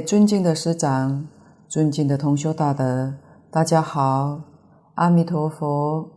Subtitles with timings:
[0.00, 1.28] 尊敬的师长、
[1.68, 3.14] 尊敬的同修大德，
[3.50, 4.42] 大家好，
[4.94, 6.08] 阿弥陀佛。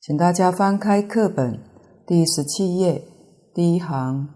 [0.00, 1.60] 请大家翻开课本
[2.06, 3.06] 第十七页
[3.54, 4.28] 第一行。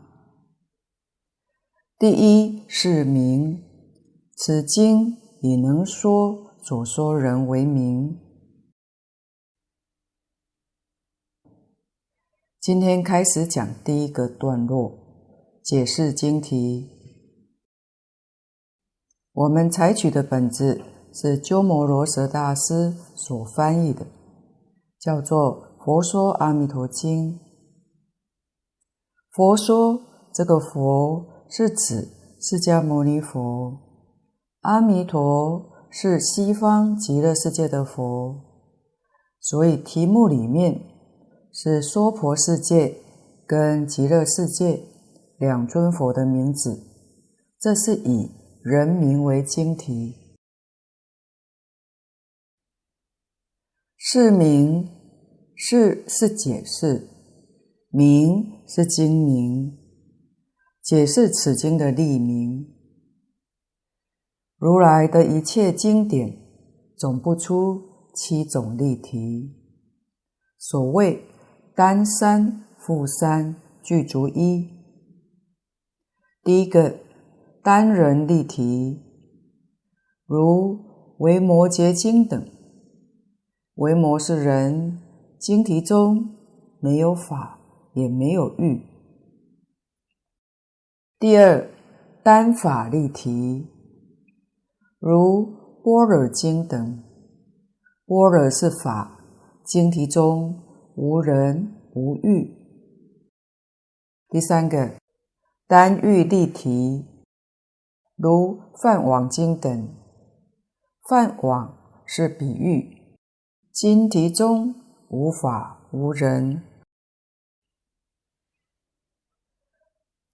[1.99, 3.63] 第一是名，
[4.37, 8.19] 此经以能说所说人为名。
[12.61, 14.93] 今天开始讲第一个段落，
[15.63, 17.00] 解释经题。
[19.33, 20.83] 我们采取的本子
[21.15, 24.05] 是鸠摩罗什大师所翻译的，
[24.99, 25.39] 叫做
[25.85, 27.35] 《佛说阿弥陀经》。
[29.31, 30.01] 佛说
[30.35, 32.09] 这个佛是指
[32.41, 33.79] 释迦牟尼佛，
[34.63, 38.35] 阿弥陀是西方极乐世界的佛，
[39.39, 40.81] 所以题目里面
[41.53, 42.97] 是娑婆世界
[43.47, 44.83] 跟极乐世界
[45.39, 46.83] 两尊佛的名字，
[47.61, 48.40] 这是以。
[48.63, 50.37] 人名为经题，
[53.97, 54.87] 是名，
[55.55, 57.09] 是是解释，
[57.89, 59.79] 名是经名，
[60.83, 62.69] 解释此经的立名。
[64.59, 66.37] 如来的一切经典
[66.99, 69.57] 总不出七种例题，
[70.59, 71.25] 所谓
[71.75, 74.69] 单三复三具足一。
[76.45, 77.10] 第一个。
[77.63, 79.03] 单人例题，
[80.25, 80.77] 如
[81.19, 82.43] 《维摩诘经》等。
[83.75, 84.99] 维摩是人，
[85.39, 86.37] 经题中
[86.81, 87.61] 没有法，
[87.93, 88.83] 也没有欲。
[91.19, 91.69] 第二，
[92.23, 93.67] 单法例题，
[94.99, 95.43] 如
[95.83, 97.05] 《般若经》等。
[98.07, 99.21] 般若是法，
[99.67, 100.63] 经题中
[100.97, 102.57] 无人无欲。
[104.31, 104.95] 第三个，
[105.69, 107.05] 单欲例题。
[108.23, 109.89] 如《梵网经》等，
[111.09, 113.17] 梵网是比喻，
[113.73, 114.75] 经题中
[115.09, 116.63] 无法无人。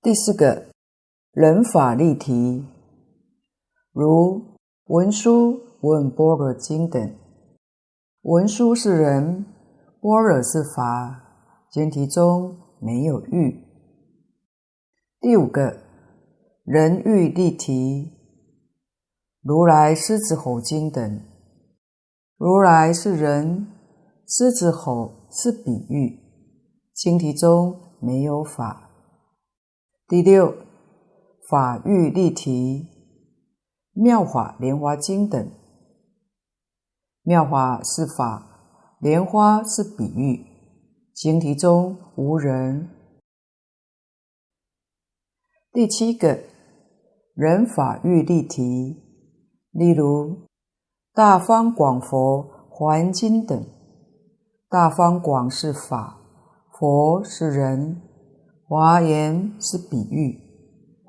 [0.02, 0.66] 第四个，
[1.30, 2.66] 人法例题，
[3.92, 4.40] 如
[4.86, 7.16] 《文殊问般若经》等，
[8.22, 9.46] 文殊是人，
[10.00, 11.22] 般若是法，
[11.70, 13.64] 经题中没有欲。
[15.20, 15.85] 第五个。
[16.66, 18.10] 人欲立题，
[19.40, 21.22] 如来狮子吼经等。
[22.36, 23.68] 如来是人，
[24.26, 26.18] 狮子吼是比喻，
[26.92, 28.90] 经题中没有法。
[30.08, 30.56] 第六，
[31.48, 32.88] 法欲例题，
[33.92, 35.48] 妙法莲花经等。
[37.22, 40.44] 妙法是法，莲花是比喻，
[41.14, 42.90] 经题中无人。
[45.72, 46.55] 第七个。
[47.36, 48.96] 人法欲例题，
[49.70, 50.30] 例如
[51.12, 53.62] 《大方广佛还经》等。
[54.70, 56.18] 大方广是法，
[56.72, 58.00] 佛是人，
[58.66, 60.40] 华严是比喻。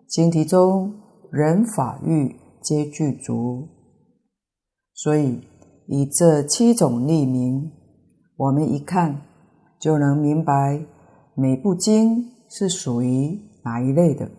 [0.06, 1.00] 经题中
[1.32, 3.70] 人法欲皆具足，
[4.94, 5.40] 所以
[5.88, 7.72] 以这七种例名，
[8.36, 9.22] 我们一看
[9.80, 10.86] 就能明白
[11.36, 14.30] 每部经是属于哪一类的。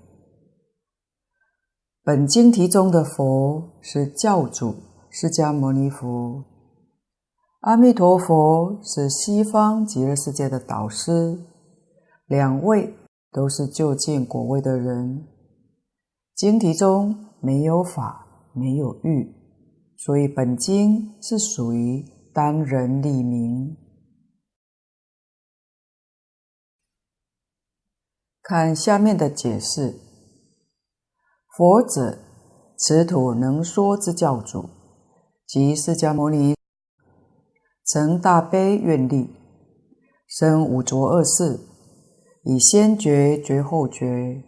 [2.09, 4.75] 本经题中的佛是教主
[5.11, 6.43] 释迦牟尼佛，
[7.61, 11.39] 阿弥陀佛是西方极乐世界的导师，
[12.25, 12.95] 两位
[13.31, 15.29] 都是就近果位的人。
[16.35, 19.31] 经题中没有法，没有欲，
[19.99, 22.03] 所以本经是属于
[22.33, 23.77] 单人立名。
[28.41, 30.08] 看下面的解释。
[31.59, 32.17] 佛者，
[32.77, 34.71] 此土能说之教主，
[35.45, 36.55] 即释迦牟尼，
[37.85, 39.35] 成大悲愿力，
[40.29, 41.59] 生五浊恶世，
[42.45, 44.45] 以先觉觉后觉，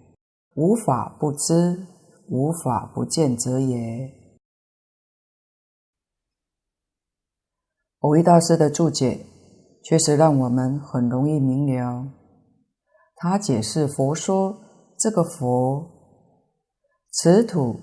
[0.54, 1.84] 无法不知，
[2.28, 3.76] 无法不见者也。
[7.98, 9.26] 蕅益大师的注解
[9.82, 12.06] 确实让我们很容易明了。
[13.16, 14.60] 他解释佛说
[14.96, 15.98] 这个佛。
[17.12, 17.80] 此土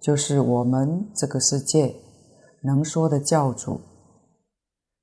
[0.00, 1.96] 就是我们这个世界
[2.62, 3.80] 能说的教主，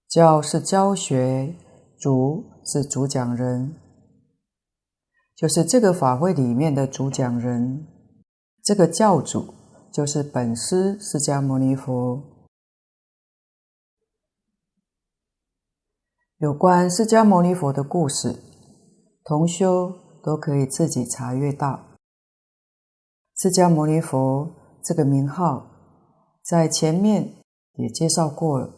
[0.07, 1.53] 教是教学，
[1.99, 3.75] 主是主讲人，
[5.35, 7.85] 就是这个法会里面的主讲人。
[8.63, 9.53] 这个教主
[9.91, 12.23] 就是本师释迦牟尼佛。
[16.37, 18.41] 有关释迦牟尼佛的故事，
[19.23, 19.93] 同修
[20.23, 21.84] 都可以自己查阅到。
[23.37, 24.49] 释迦牟尼佛
[24.81, 25.67] 这个名号，
[26.41, 27.33] 在前面
[27.73, 28.69] 也介绍过了。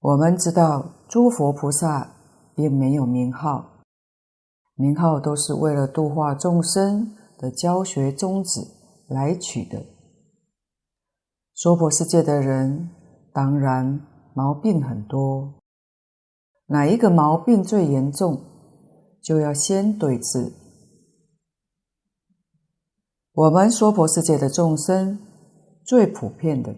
[0.00, 2.12] 我们知道，诸佛菩萨
[2.54, 3.84] 并没有名号，
[4.74, 8.60] 名号都是为了度化众生的教学宗旨
[9.08, 9.82] 来取的。
[11.54, 12.90] 娑婆世界的人，
[13.32, 15.54] 当然毛病很多。
[16.66, 18.42] 哪一个毛病最严重，
[19.22, 20.52] 就要先对治。
[23.38, 25.16] 我们娑婆世界的众生
[25.84, 26.74] 最普遍的，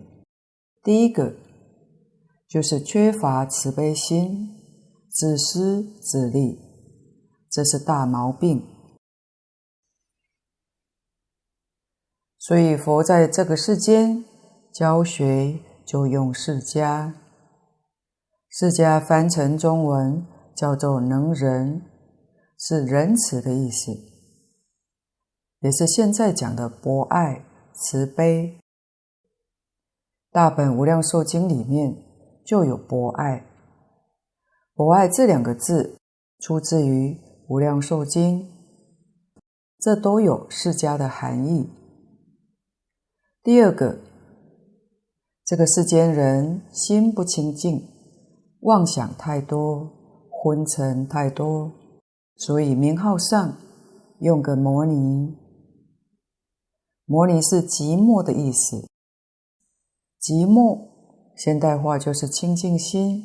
[0.82, 1.34] 第一个
[2.46, 4.60] 就是缺乏慈悲心，
[5.08, 6.58] 自私自利，
[7.50, 8.62] 这是大毛病。
[12.36, 14.22] 所以佛在这个世间
[14.70, 17.14] 教学，就用释迦。
[18.50, 21.80] 释迦翻成中文叫做能仁，
[22.58, 23.92] 是仁慈的意思，
[25.60, 28.58] 也是现在讲的博爱、慈悲。
[30.32, 31.96] 大本无量寿经里面
[32.46, 33.44] 就有博爱，
[34.74, 35.99] 博爱这两个字
[36.38, 37.18] 出自于
[37.49, 38.49] 无量寿经，
[39.78, 41.68] 这都有释迦的含义。
[43.42, 43.99] 第二个，
[45.44, 47.87] 这个世间人心不清净。
[48.61, 49.90] 妄想太多，
[50.30, 51.73] 昏沉太多，
[52.37, 53.56] 所以名号上
[54.20, 55.37] 用个摩尼。
[57.11, 58.88] 摩尼是寂寞的意思，
[60.23, 60.87] 寂寞
[61.37, 63.25] 现代化就是清净心，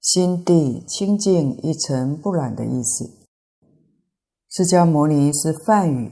[0.00, 3.24] 心地清净一尘不染的意思。
[4.48, 6.10] 释迦牟尼是梵语，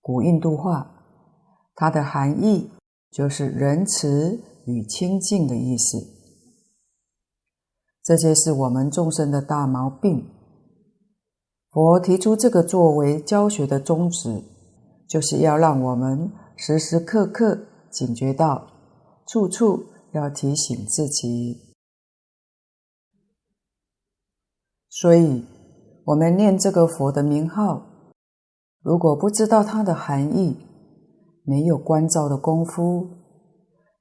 [0.00, 0.90] 古印度话，
[1.76, 2.72] 它的含义
[3.12, 4.42] 就是仁慈。
[4.64, 5.98] 与清净的意思，
[8.02, 10.41] 这些是我们众生的大毛病。
[11.72, 14.44] 佛提出这个作为教学的宗旨，
[15.08, 17.58] 就是要让我们时时刻刻
[17.90, 18.66] 警觉到，
[19.26, 21.74] 处处要提醒自己。
[24.90, 25.46] 所以，
[26.04, 27.86] 我们念这个佛的名号，
[28.82, 30.58] 如果不知道它的含义，
[31.44, 33.18] 没有关照的功夫。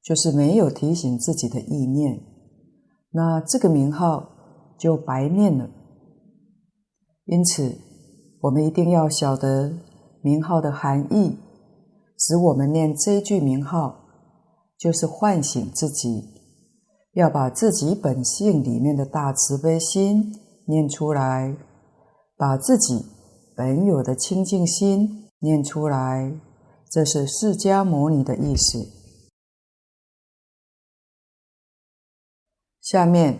[0.03, 2.19] 就是没有提醒自己的意念，
[3.11, 4.31] 那这个名号
[4.75, 5.69] 就白念了。
[7.31, 7.77] 因此，
[8.41, 9.71] 我们一定要晓得
[10.21, 11.37] 名号的含义，
[12.17, 14.03] 使我们念这句名号，
[14.77, 16.25] 就是唤醒自己，
[17.13, 20.33] 要把自己本性里面的大慈悲心
[20.65, 21.55] 念出来，
[22.35, 23.05] 把自己
[23.55, 26.37] 本有的清净心念出来，
[26.91, 28.85] 这是释迦牟尼的意思。
[32.81, 33.39] 下面，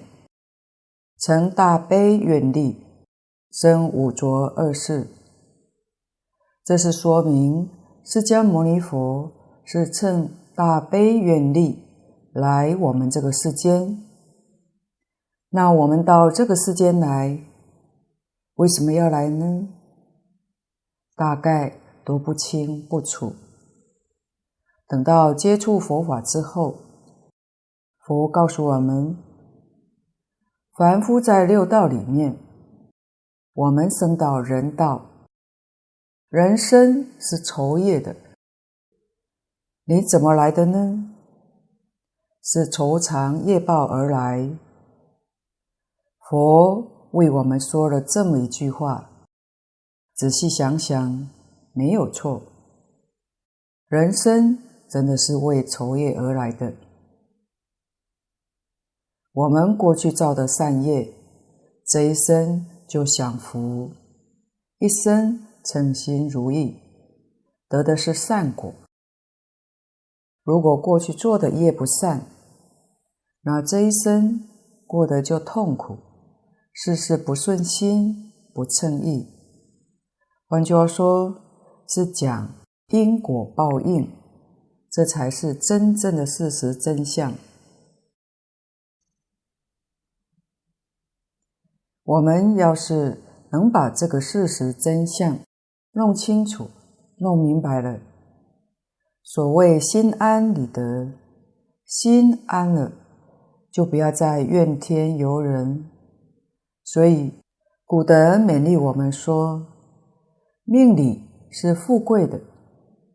[1.19, 2.77] 成大悲愿力，
[3.51, 5.07] 生五浊恶世。
[6.63, 7.69] 这是说明
[8.05, 9.31] 释迦牟尼佛
[9.65, 11.83] 是乘大悲愿力
[12.33, 13.97] 来我们这个世间。
[15.49, 17.37] 那我们到这个世间来，
[18.55, 19.67] 为什么要来呢？
[21.17, 23.33] 大概都不清不楚。
[24.87, 26.75] 等到接触佛法之后，
[27.99, 29.17] 佛告诉我们。
[30.77, 32.37] 凡夫在六道里面，
[33.53, 35.27] 我们生到人道，
[36.29, 38.15] 人生是酬业的。
[39.83, 41.13] 你怎么来的呢？
[42.41, 44.49] 是酬偿业报而来。
[46.29, 49.25] 佛为我们说了这么一句话，
[50.15, 51.29] 仔细想想，
[51.73, 52.41] 没有错。
[53.89, 54.57] 人生
[54.89, 56.73] 真的是为酬业而来的。
[59.33, 61.13] 我们过去造的善业，
[61.85, 63.89] 这一生就享福，
[64.79, 66.75] 一生称心如意，
[67.69, 68.73] 得的是善果。
[70.43, 72.27] 如果过去做的业不善，
[73.43, 74.41] 那这一生
[74.85, 75.95] 过得就痛苦，
[76.73, 79.25] 事事不顺心，不称意。
[80.49, 81.33] 换句话说，
[81.87, 82.53] 是讲
[82.87, 84.05] 因果报应，
[84.91, 87.33] 这才是真正的事实真相。
[92.03, 95.37] 我们要是能把这个事实真相
[95.93, 96.67] 弄清楚、
[97.17, 97.99] 弄明白了，
[99.21, 101.13] 所谓心安理得，
[101.85, 102.91] 心安了，
[103.71, 105.89] 就不要再怨天尤人。
[106.83, 107.33] 所以
[107.85, 109.67] 古德勉励我们说：
[110.63, 112.41] 命里是富贵的，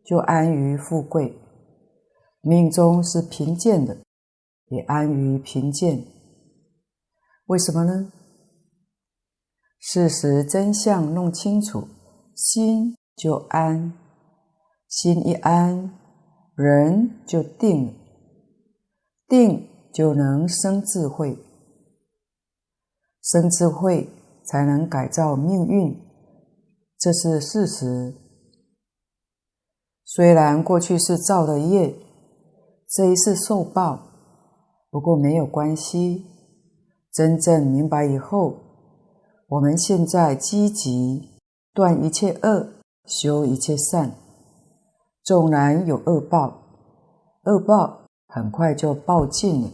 [0.05, 1.33] 就安于富贵；
[2.41, 3.97] 命中是贫贱的，
[4.69, 6.05] 也安于贫贱。
[7.47, 8.13] 为什么呢？
[9.89, 11.87] 事实真相弄清楚，
[12.35, 13.93] 心就安，
[14.89, 15.97] 心一安，
[16.55, 17.95] 人就定，
[19.29, 21.39] 定就能生智慧，
[23.23, 24.09] 生智慧
[24.43, 25.97] 才能改造命运，
[26.99, 28.13] 这是事实。
[30.03, 31.95] 虽然过去是造的业，
[32.89, 34.01] 这一次受报，
[34.89, 36.25] 不过没有关系。
[37.13, 38.66] 真正明白以后，
[39.47, 41.29] 我们现在积极
[41.73, 42.67] 断一切恶，
[43.05, 44.11] 修一切善。
[45.23, 46.63] 纵然有恶报，
[47.43, 49.69] 恶报很快就报尽了。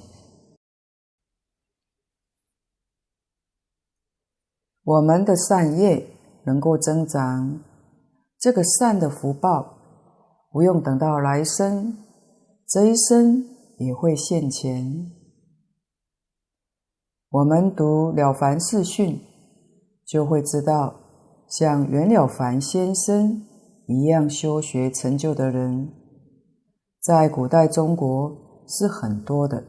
[4.84, 6.08] 我们的善业
[6.46, 7.60] 能够增长，
[8.38, 9.78] 这个善的福报。
[10.52, 11.98] 不用等到来生，
[12.68, 13.44] 这一生
[13.80, 15.12] 也会现前。
[17.30, 19.18] 我们读《了凡四训》，
[20.14, 20.94] 就会知道，
[21.48, 23.42] 像袁了凡先生
[23.88, 25.90] 一样修学成就的人，
[27.02, 28.32] 在古代中国
[28.68, 29.64] 是很多的，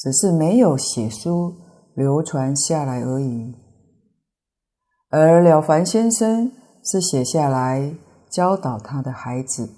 [0.00, 1.54] 只是没有写书
[1.94, 3.54] 流传下来而已。
[5.10, 6.50] 而了凡先生
[6.82, 7.94] 是写下来。
[8.30, 9.70] 教导他的孩子，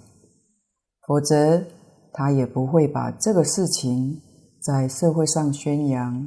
[1.06, 1.62] 否则
[2.12, 4.20] 他也不会把这个事情
[4.60, 6.26] 在社会上宣扬。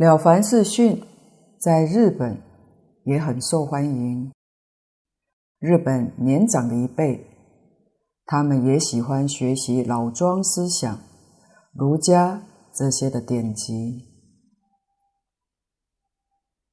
[0.00, 1.04] 了凡四训
[1.58, 2.40] 在日本
[3.04, 4.32] 也很受欢迎，
[5.58, 7.26] 日本年长的一辈，
[8.24, 10.98] 他们也喜欢学习老庄思想、
[11.74, 12.42] 儒家
[12.72, 14.06] 这些的典籍。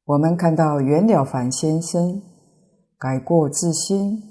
[0.05, 2.21] 我们看到袁了凡先生。
[2.97, 4.23] 改过自新，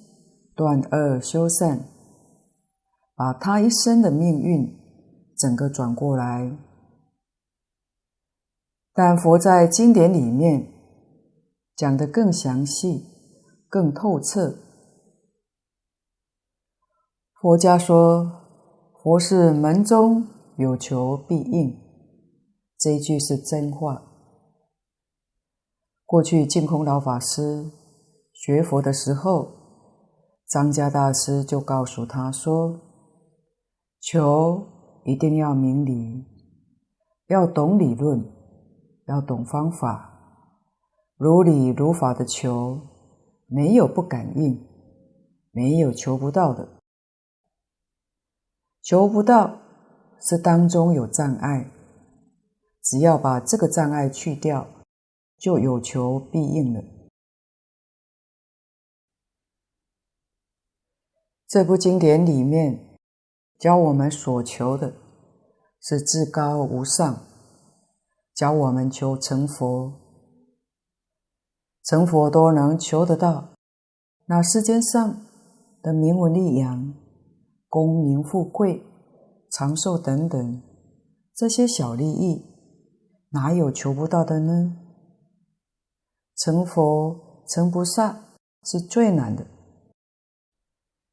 [0.57, 1.85] 断恶修善，
[3.15, 4.75] 把他一生的命运
[5.37, 6.51] 整个转过来。
[8.97, 10.73] 但佛在经典里面
[11.77, 13.05] 讲得更详细、
[13.69, 14.57] 更透彻。
[17.39, 18.33] 佛家说
[19.03, 20.27] ：“佛是门中
[20.57, 21.79] 有求必应”，
[22.81, 24.03] 这一句是真话。
[26.07, 27.71] 过去净空老法师。
[28.33, 29.51] 学佛的时候，
[30.47, 32.81] 张家大师就告诉他说
[34.01, 34.63] ：“求
[35.05, 36.25] 一定要明理，
[37.29, 38.23] 要懂理论，
[39.07, 40.13] 要懂方法，
[41.17, 42.81] 如理如法的求，
[43.47, 44.67] 没有不感应，
[45.51, 46.69] 没有求不到的。
[48.83, 49.59] 求不到
[50.21, 51.71] 是当中有障碍，
[52.83, 54.67] 只要把这个障碍去掉，
[55.39, 56.83] 就有求必应了。”
[61.49, 62.99] 这部经典里面
[63.57, 64.93] 教我们所求的
[65.81, 67.23] 是至高无上，
[68.37, 69.95] 教我们求成佛，
[71.83, 73.49] 成佛都能求得到。
[74.27, 75.23] 那世间上
[75.83, 76.95] 的名闻利养、
[77.71, 78.83] 功名富贵、
[79.51, 80.63] 长寿等等
[81.35, 82.45] 这些小利益，
[83.31, 84.77] 哪有求不到的呢？
[86.37, 88.21] 成佛、成菩萨
[88.65, 89.47] 是最难的。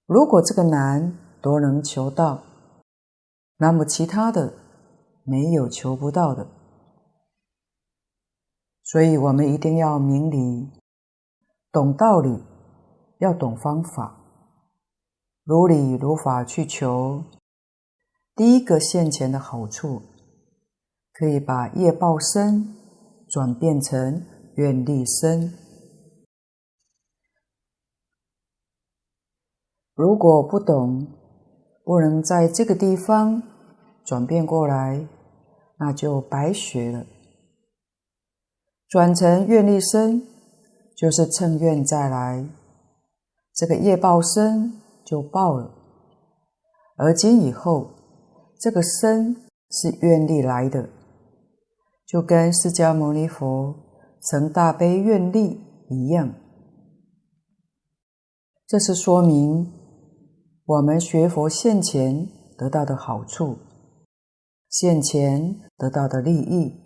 [0.05, 2.43] 如果这个难都能求到，
[3.55, 4.53] 那么其他的
[5.23, 6.45] 没有求不到的。
[8.83, 10.69] 所以我们一定要明理，
[11.71, 12.43] 懂道理，
[13.19, 14.17] 要懂方法，
[15.43, 17.23] 如理如法去求。
[18.35, 20.01] 第一个现前的好处，
[21.13, 22.75] 可以把业报身
[23.29, 24.25] 转变成
[24.55, 25.53] 愿力身。
[29.95, 31.07] 如果不懂，
[31.85, 33.41] 不能在这个地方
[34.03, 35.07] 转变过来，
[35.77, 37.05] 那就白学了。
[38.93, 40.21] 转成愿力生，
[40.95, 42.47] 就是乘愿再来，
[43.51, 44.71] 这个业报生
[45.03, 45.73] 就报了。
[46.95, 47.89] 而今以后，
[48.59, 49.35] 这个生
[49.71, 50.88] 是愿力来的，
[52.05, 53.73] 就跟释迦牟尼佛
[54.29, 55.59] 成大悲愿力
[55.89, 56.31] 一样。
[58.67, 59.73] 这是说明。
[60.65, 63.57] 我们学佛现前得到的好处，
[64.69, 66.79] 现前得到的利益，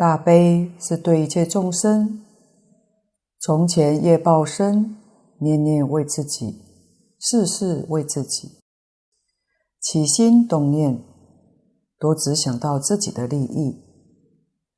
[0.00, 2.24] 大悲是对一切众生，
[3.38, 4.96] 从前业报身，
[5.40, 6.62] 念念为自己，
[7.18, 8.62] 事事为自己，
[9.78, 11.04] 起心动念
[11.98, 13.76] 都只想到自己的利益，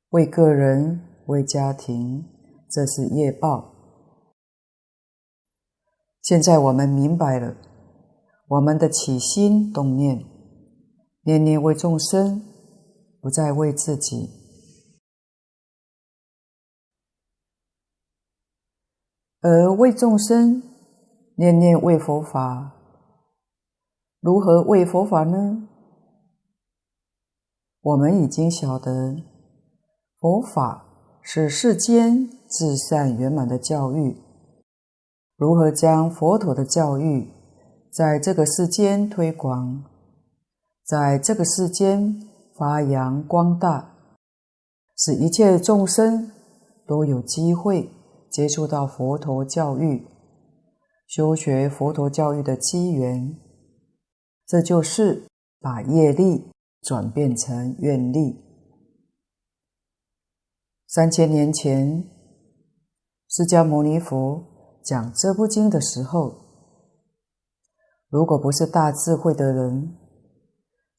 [0.09, 2.25] 为个人，为家庭，
[2.69, 3.73] 这是业报。
[6.21, 7.55] 现在我们明白了，
[8.49, 10.25] 我们的起心动念，
[11.23, 12.43] 念念为众生，
[13.21, 14.29] 不再为自己，
[19.43, 20.63] 而为众生
[21.35, 22.71] 念念为佛法，
[24.21, 25.67] 如何为佛法呢？
[27.81, 29.17] 我们已经晓得，
[30.17, 30.85] 佛法
[31.21, 34.15] 是世间至善圆满的教育。
[35.35, 37.27] 如何将佛陀的教育
[37.91, 39.83] 在这个世间推广，
[40.85, 42.15] 在这个世间
[42.57, 43.93] 发扬光大，
[44.95, 46.31] 使一切众生
[46.87, 47.91] 都有机会
[48.33, 50.07] 接触到佛陀教育，
[51.05, 53.39] 修学佛陀教育的机缘，
[54.47, 55.27] 这就是
[55.59, 58.43] 把业力转变成愿力。
[60.87, 62.09] 三千年前，
[63.29, 64.43] 释迦牟尼佛
[64.83, 66.33] 讲这部经的时候，
[68.09, 69.95] 如果不是大智慧的人，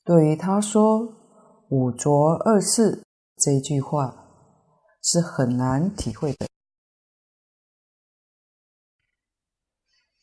[0.05, 1.17] 对于他说
[1.69, 3.03] “五浊二世”
[3.37, 4.29] 这句话，
[5.03, 6.47] 是很难体会的。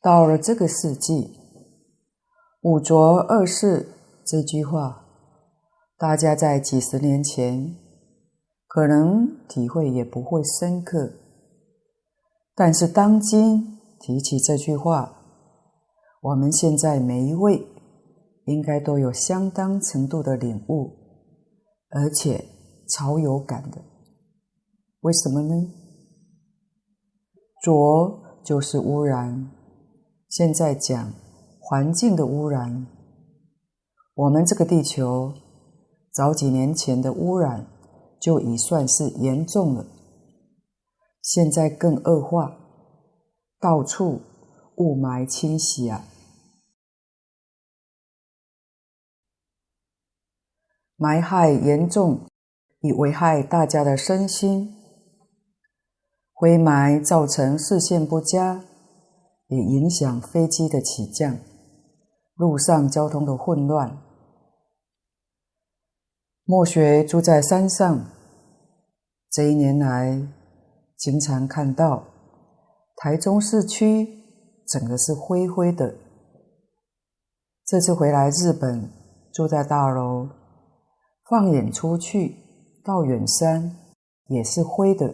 [0.02, 1.38] 到了这个世纪
[2.62, 3.88] ，“五浊二世”
[4.26, 5.06] 这句话，
[5.98, 7.76] 大家在几十年前
[8.68, 11.14] 可能体会也不会深刻，
[12.56, 15.14] 但是当今提起这句话，
[16.22, 17.64] 我们现在每一位
[18.46, 20.98] 应该都有相当程度的领悟，
[21.90, 22.44] 而且
[22.90, 23.78] 超有感的。
[25.02, 25.54] 为什么呢？
[27.62, 29.52] 浊就是污染，
[30.32, 31.14] 现在讲
[31.60, 32.88] 环境的污染。
[34.14, 35.34] 我们这个地球
[36.10, 37.68] 早几年前的污染
[38.18, 39.86] 就已算是严重了，
[41.22, 42.56] 现在更恶化，
[43.60, 44.22] 到处
[44.78, 46.06] 雾霾侵袭啊，
[50.98, 52.22] 霾害严重，
[52.80, 54.78] 已危害大家的身心。
[56.32, 58.64] 灰霾造成视线不佳，
[59.52, 61.38] 也影响飞机的起降，
[62.36, 64.02] 路上交通的混乱。
[66.46, 68.06] 莫学住在山上，
[69.30, 70.26] 这一年来
[70.98, 72.04] 经常看到
[72.96, 74.24] 台中市区
[74.68, 75.96] 整个是灰灰的。
[77.66, 78.90] 这次回来日本
[79.34, 80.30] 住在大楼，
[81.30, 82.38] 放眼出去
[82.86, 83.76] 到远山
[84.28, 85.14] 也是灰的。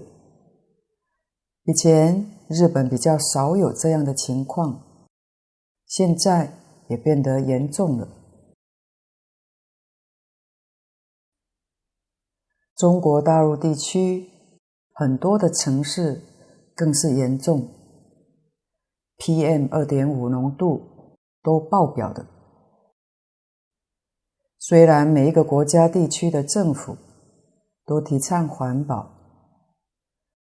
[1.67, 4.83] 以前日本比较少有这样的情况，
[5.85, 6.53] 现在
[6.87, 8.07] 也变得严重了。
[12.73, 14.29] 中国大陆地区
[14.93, 16.21] 很多的城市
[16.73, 17.67] 更是严重
[19.17, 22.25] ，PM 二点五浓度都爆表的。
[24.57, 26.95] 虽然每一个国家地区的政府
[27.85, 29.16] 都提倡环保。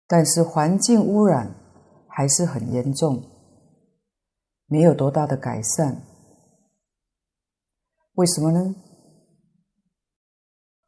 [0.07, 1.55] 但是环境污染
[2.09, 3.23] 还是很严重，
[4.67, 6.03] 没有多大的改善。
[8.15, 8.75] 为什么呢？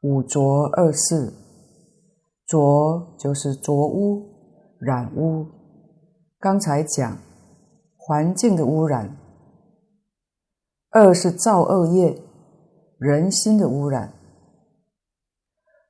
[0.02, 1.33] 五浊二世，
[2.46, 4.22] 浊就是浊污、
[4.79, 5.46] 染污。
[6.38, 7.18] 刚才讲
[7.96, 9.16] 环境的污染，
[10.90, 12.22] 二是造恶业，
[12.98, 14.12] 人心的污染，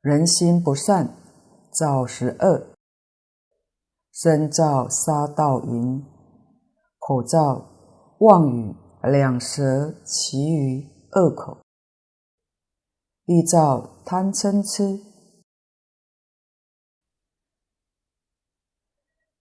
[0.01, 1.11] 人心不善，
[1.73, 2.76] 造十恶。
[4.19, 6.03] 身造杀盗淫，
[6.99, 11.59] 口造妄语两舌其余恶口，
[13.27, 14.99] 意造贪嗔痴。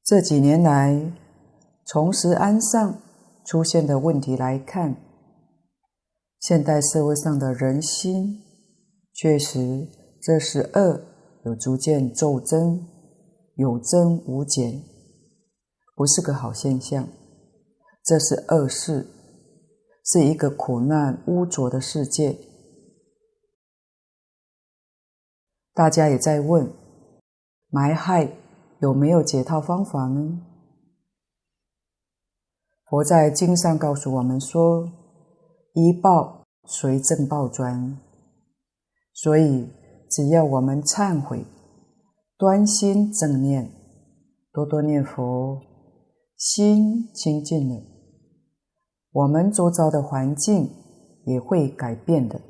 [0.04, 1.14] 这几年来，
[1.86, 3.00] 从食安上
[3.46, 4.98] 出现的问题来看，
[6.42, 8.44] 现代社会上的人心
[9.14, 9.88] 确实
[10.22, 11.02] 这十恶
[11.46, 12.95] 有逐渐骤增。
[13.56, 14.84] 有增无减，
[15.96, 17.08] 不是个好现象。
[18.04, 19.08] 这是恶世，
[20.04, 22.38] 是一个苦难污浊的世界。
[25.74, 26.72] 大家也在问：
[27.70, 28.32] 埋害
[28.80, 30.42] 有没有解套方法呢？
[32.90, 34.92] 佛在经上告诉我们说：
[35.74, 38.00] 依报随正报转。
[39.14, 39.70] 所以，
[40.10, 41.46] 只要我们忏悔。
[42.38, 43.72] 端心正念，
[44.52, 45.62] 多多念佛，
[46.36, 47.82] 心清净了，
[49.12, 50.70] 我们周遭的环境
[51.26, 52.42] 也会改变的。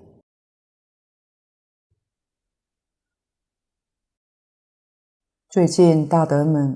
[5.48, 6.76] 最近大德们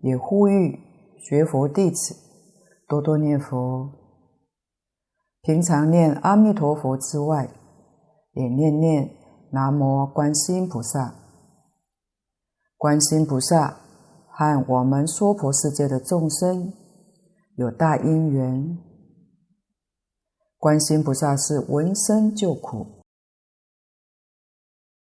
[0.00, 0.80] 也呼吁
[1.18, 2.16] 学佛弟子
[2.88, 3.92] 多多念佛，
[5.42, 7.50] 平常念阿弥陀佛之外，
[8.32, 9.10] 也念念
[9.52, 11.27] 南无观世音菩萨。
[12.78, 13.76] 观世音菩萨
[14.28, 16.72] 和我们娑婆世界的众生
[17.56, 18.78] 有大因缘。
[20.58, 23.02] 观世音菩萨是闻声救苦，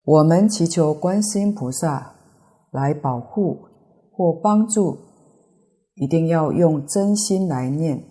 [0.05, 2.15] 我们祈求观世音菩萨
[2.71, 3.67] 来保护
[4.13, 4.97] 或帮助，
[5.95, 8.05] 一定要用真心来念，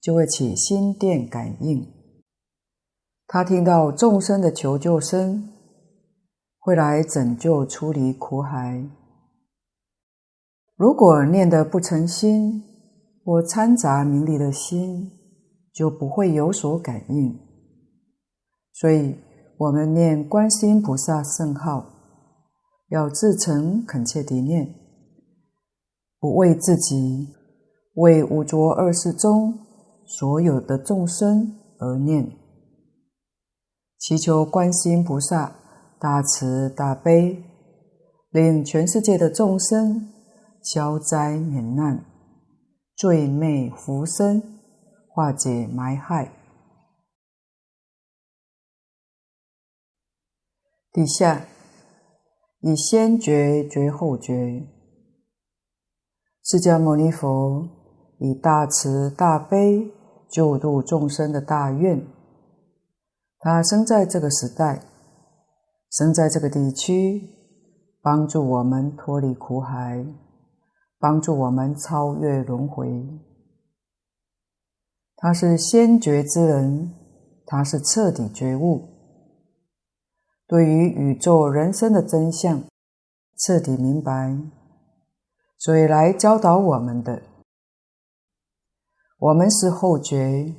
[0.00, 1.86] 就会起心电感应。
[3.26, 5.50] 他听到众生的求救声，
[6.64, 8.82] 会来拯救、出离苦海。
[10.76, 12.64] 如果念得不诚心，
[13.22, 15.10] 或掺杂名利的心，
[15.74, 17.38] 就不会有所感应。
[18.72, 19.14] 所以，
[19.58, 21.84] 我们念观世音菩萨圣号，
[22.88, 24.74] 要至诚恳切地念，
[26.18, 27.28] 不为自己，
[27.96, 29.52] 为五浊二世中
[30.06, 32.26] 所有的众生而念，
[33.98, 35.54] 祈求观世音菩萨
[35.98, 37.42] 大慈大悲，
[38.30, 40.10] 令全世界的众生。
[40.62, 42.06] 消灾免难，
[42.96, 44.42] 罪灭福生，
[45.10, 46.32] 化解埋害。
[50.90, 51.44] 底下
[52.60, 54.66] 以先觉觉后觉，
[56.42, 57.68] 释迦牟尼佛
[58.18, 59.92] 以大慈大悲
[60.30, 62.06] 救度众生的大愿，
[63.38, 64.80] 他生在这个时代，
[65.94, 67.22] 生在这个地区，
[68.02, 70.04] 帮助我们脱离苦海。
[70.96, 72.88] 帮助我们超越轮回。
[75.16, 76.94] 他是先觉之人，
[77.44, 78.88] 他是彻底觉悟，
[80.46, 82.62] 对于宇宙人生的真相
[83.36, 84.34] 彻底明白，
[85.58, 87.20] 所以来教导我们的。
[89.18, 90.54] 我们是后觉，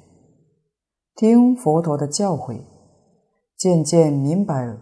[1.15, 2.61] 听佛陀的教诲，
[3.57, 4.79] 渐渐明白了，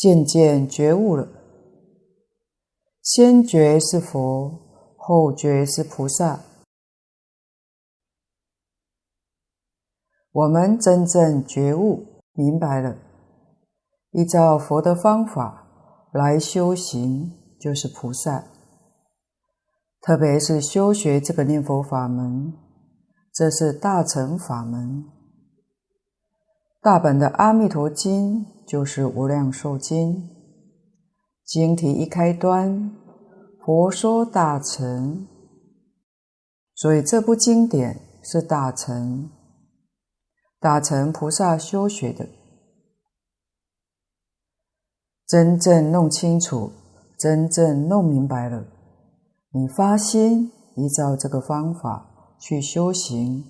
[0.00, 1.28] 渐渐觉悟了。
[3.02, 6.40] 先觉是佛，后觉是菩萨。
[10.32, 12.96] 我们真正觉悟明白了，
[14.12, 15.66] 依照佛的方法
[16.14, 18.44] 来修行，就是菩萨。
[20.00, 22.54] 特别是修学这个念佛法门，
[23.34, 25.19] 这是大乘法门。
[26.82, 30.14] 大本的《阿弥陀经》就是《无量寿经》。
[31.44, 32.96] 经题一开端，
[33.62, 35.28] 佛说大乘，
[36.74, 39.30] 所以这部经典是大乘，
[40.58, 42.26] 大乘菩萨修学的。
[45.26, 46.72] 真正弄清楚，
[47.18, 48.64] 真正弄明白了，
[49.52, 53.44] 你发心依照这个方法去修行，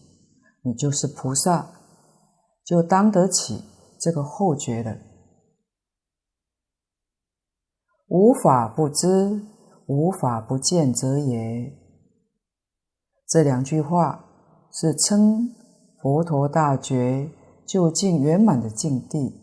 [0.62, 1.71] 你就是菩萨，
[2.71, 3.65] 就当得起
[3.99, 4.97] 这个后觉了。
[8.07, 9.45] 无法不知，
[9.87, 11.77] 无法不见者也。
[13.27, 14.25] 这两句话
[14.73, 15.53] 是称
[16.01, 17.33] 佛陀大觉
[17.67, 19.35] 究竟圆满的境地，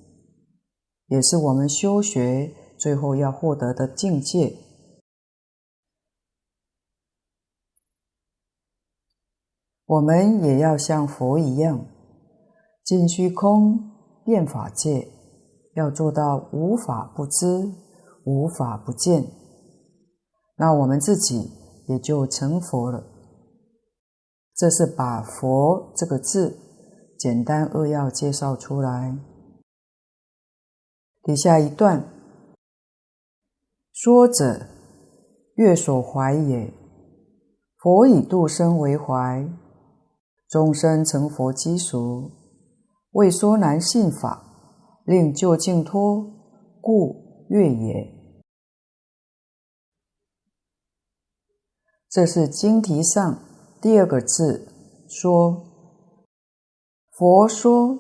[1.08, 4.56] 也是我们修学最后要获得的境界。
[9.86, 11.86] 我们也要像佛一样，
[12.88, 13.92] 尽虚空
[14.24, 15.10] 遍法界，
[15.76, 17.70] 要做到无法不知。
[18.30, 19.26] 无法不见，
[20.58, 21.50] 那我们自己
[21.88, 23.02] 也就成佛了。
[24.54, 26.60] 这是把“佛”这个字
[27.18, 29.18] 简单扼要介绍出来。
[31.24, 32.04] 底下一段，
[33.94, 34.68] 说者
[35.56, 36.74] 乐所怀也。
[37.78, 39.50] 佛以度生为怀，
[40.50, 42.30] 众生成佛基础，
[43.12, 44.44] 为说难信法，
[45.06, 46.26] 令究竟脱，
[46.82, 48.14] 故乐也。
[52.10, 53.40] 这是经题上
[53.82, 54.68] 第二个字，
[55.08, 55.64] 说。
[57.18, 57.98] 佛说，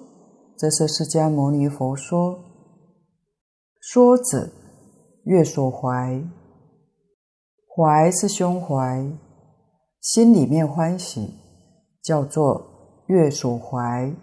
[0.57, 2.43] 这是释迦牟尼佛说。
[3.79, 4.49] 说者，
[5.23, 6.21] 乐所怀，
[7.67, 9.11] 怀是胸怀，
[10.01, 11.33] 心里面欢喜，
[12.03, 14.13] 叫做乐所怀。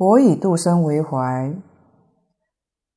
[0.00, 1.54] 佛以度生为怀，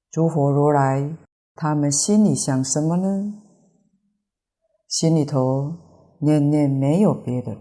[0.10, 1.18] 诸佛如来，
[1.54, 3.34] 他们心里想什么呢？
[4.88, 5.74] 心里头
[6.20, 7.58] 念念没有别的，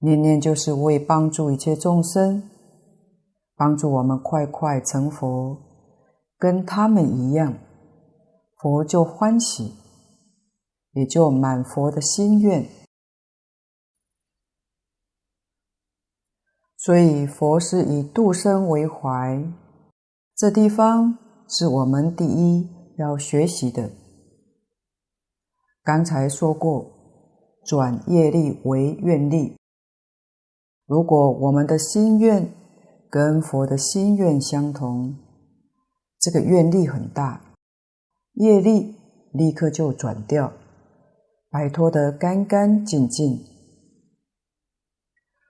[0.00, 2.42] 念念就是为帮助一切众生，
[3.54, 5.56] 帮助我们快快成佛，
[6.36, 7.54] 跟他们一样，
[8.56, 9.72] 佛就欢喜，
[10.94, 12.66] 也就满佛的心愿。
[16.84, 19.42] 所以佛是以度生为怀，
[20.36, 21.16] 这地方
[21.48, 22.68] 是我们第一
[22.98, 23.90] 要学习的。
[25.82, 26.84] 刚才说过，
[27.64, 29.56] 转业力为愿力。
[30.84, 32.52] 如果我们的心愿
[33.08, 35.16] 跟佛的心愿相同，
[36.20, 37.54] 这个愿力很大，
[38.34, 38.94] 业力
[39.32, 40.52] 立刻就转掉，
[41.48, 43.42] 摆脱得干干净净。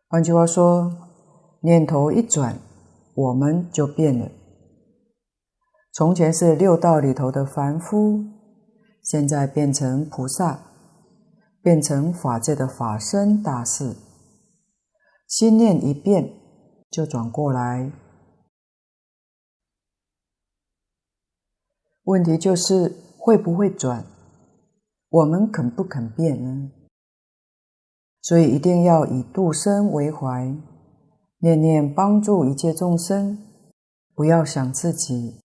[0.06, 1.03] 换句话说，
[1.64, 2.58] 念头一转，
[3.14, 4.30] 我们就变了。
[5.94, 8.22] 从前是六道里头的凡夫，
[9.02, 10.60] 现在变成菩萨，
[11.62, 13.96] 变成法界的法身大士。
[15.26, 16.34] 心念一变，
[16.90, 17.90] 就转过来。
[22.02, 24.04] 问题就是会不会转？
[25.08, 26.70] 我们肯不肯变呢？
[28.20, 30.54] 所以一定要以度生为怀，
[31.44, 33.36] 念念帮助一切众生，
[34.14, 35.42] 不要想自己，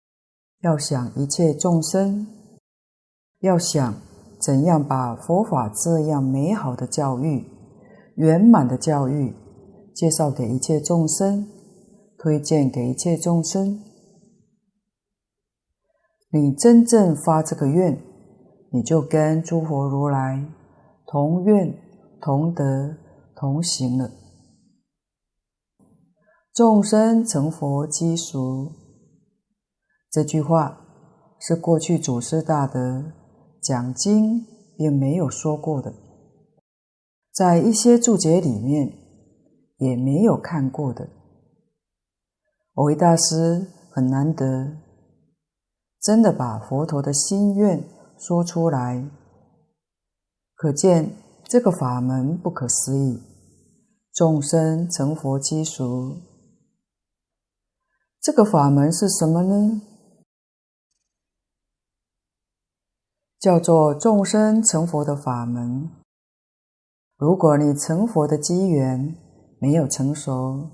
[0.62, 2.26] 要想一切众生，
[3.42, 3.96] 要想
[4.40, 7.46] 怎样把佛法这样美好的教育、
[8.16, 9.36] 圆满的教育。
[9.94, 11.46] 介绍给一切众生，
[12.18, 13.84] 推荐给一切众生。
[16.32, 18.02] 你真正发这个愿，
[18.72, 20.42] 你就跟诸佛如来
[21.06, 21.78] 同愿、
[22.22, 22.96] 同德、
[23.36, 24.10] 同行了。
[26.60, 28.74] 众生成佛积俗，
[30.12, 30.82] 这句话
[31.40, 33.14] 是过去祖师大德
[33.62, 34.46] 讲经
[34.78, 35.94] 并没有说过的，
[37.34, 38.92] 在一些注解里面。
[39.78, 41.08] 也没有看过的，
[42.76, 44.76] 蕅益大师很难得，
[46.02, 47.82] 真的把佛陀的心愿
[48.18, 49.10] 说出来，
[50.56, 51.10] 可见
[51.46, 53.22] 这个法门不可思议，
[54.14, 56.18] 众生成佛积俗。
[58.22, 59.82] 这个法门是什么呢？
[63.40, 65.90] 叫做众生成佛的法门。
[67.16, 69.16] 如果你成佛的机缘，
[69.62, 70.72] 没有成熟，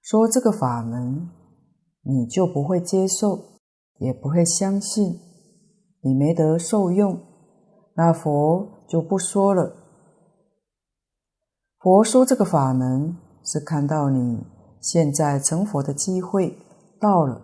[0.00, 1.28] 说这个法门，
[2.00, 3.58] 你就不会接受，
[3.98, 5.20] 也不会相信，
[6.00, 7.20] 你没得受用，
[7.96, 9.76] 那佛就不说了。
[11.78, 14.46] 佛说这个法门，是看到你
[14.82, 16.58] 现在成佛的机会
[17.00, 17.40] 到了，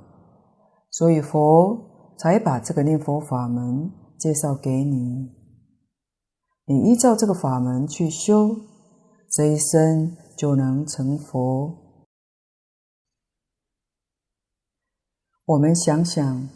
[0.90, 5.30] 所以佛才把这个念佛法门介绍给你，
[6.66, 8.54] 你依照这个法门去修，
[9.30, 10.14] 这一生。
[10.38, 11.96] 就能成佛。
[15.44, 16.48] 我们想想，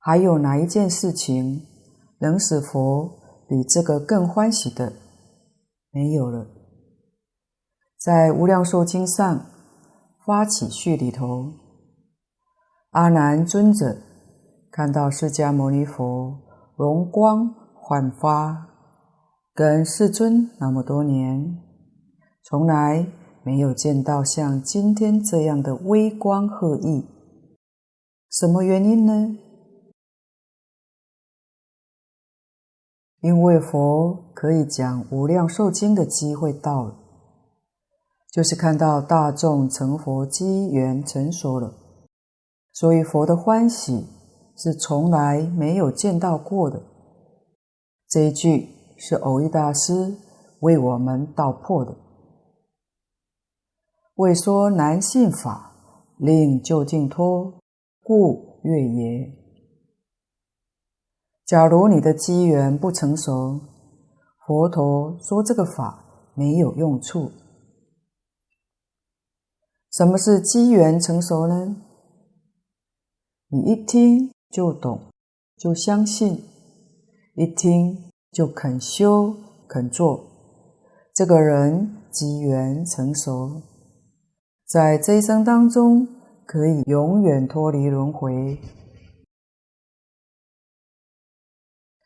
[0.00, 1.64] 还有哪一件事情
[2.18, 3.08] 能使佛
[3.48, 4.92] 比这个更欢喜的？
[5.92, 6.48] 没有了。
[7.96, 9.46] 在《无量寿经》上
[10.26, 11.52] 发起序里头，
[12.90, 13.96] 阿难尊者
[14.72, 16.36] 看到释迦牟尼佛
[16.76, 18.66] 容光焕发，
[19.54, 21.62] 跟世尊那么多年。
[22.42, 23.06] 从来
[23.44, 27.06] 没有见到像今天这样的微光赫义，
[28.28, 29.38] 什么原因呢？
[33.20, 37.05] 因为佛可以讲《无量寿经》的机会到了，
[38.36, 41.72] 就是看到大众成佛机缘成熟了，
[42.70, 44.06] 所以佛的欢喜
[44.58, 46.82] 是从来没有见到过的。
[48.06, 48.68] 这一句
[48.98, 50.18] 是蕅益大师
[50.60, 51.96] 为我们道破的。
[54.16, 55.72] 为说难信法，
[56.18, 57.54] 令究竟脱，
[58.02, 59.32] 故乐也。
[61.46, 63.58] 假如你的机缘不成熟，
[64.46, 67.32] 佛陀说这个法没有用处。
[69.96, 71.74] 什么是机缘成熟呢？
[73.48, 75.10] 你一听就懂，
[75.56, 76.44] 就相信，
[77.34, 79.34] 一听就肯修
[79.66, 80.22] 肯做，
[81.14, 83.62] 这个人机缘成熟。
[84.66, 86.06] 在这一生当中，
[86.44, 88.60] 可以永远脱离轮回。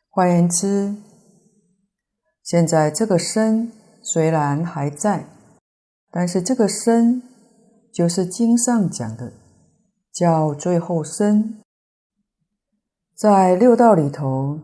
[0.09, 0.95] 换言之，
[2.41, 3.69] 现在这个身
[4.01, 5.27] 虽然还在，
[6.09, 7.21] 但是这个身
[7.93, 9.33] 就是经上讲的，
[10.11, 11.61] 叫最后身。
[13.15, 14.59] 在六道里头，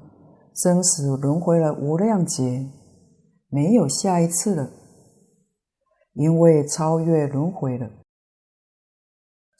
[0.56, 2.68] 生死轮回了无量劫，
[3.50, 4.72] 没有下一次了。
[6.13, 7.88] 因为超越轮回了，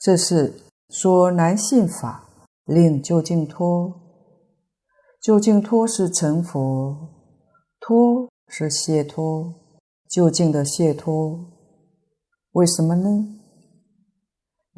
[0.00, 2.28] 这是说难信法，
[2.64, 3.94] 令究竟脱。
[5.20, 6.96] 究竟脱是成佛，
[7.78, 9.54] 脱是解脱，
[10.08, 11.38] 究竟的解脱。
[12.50, 13.37] 为什么呢？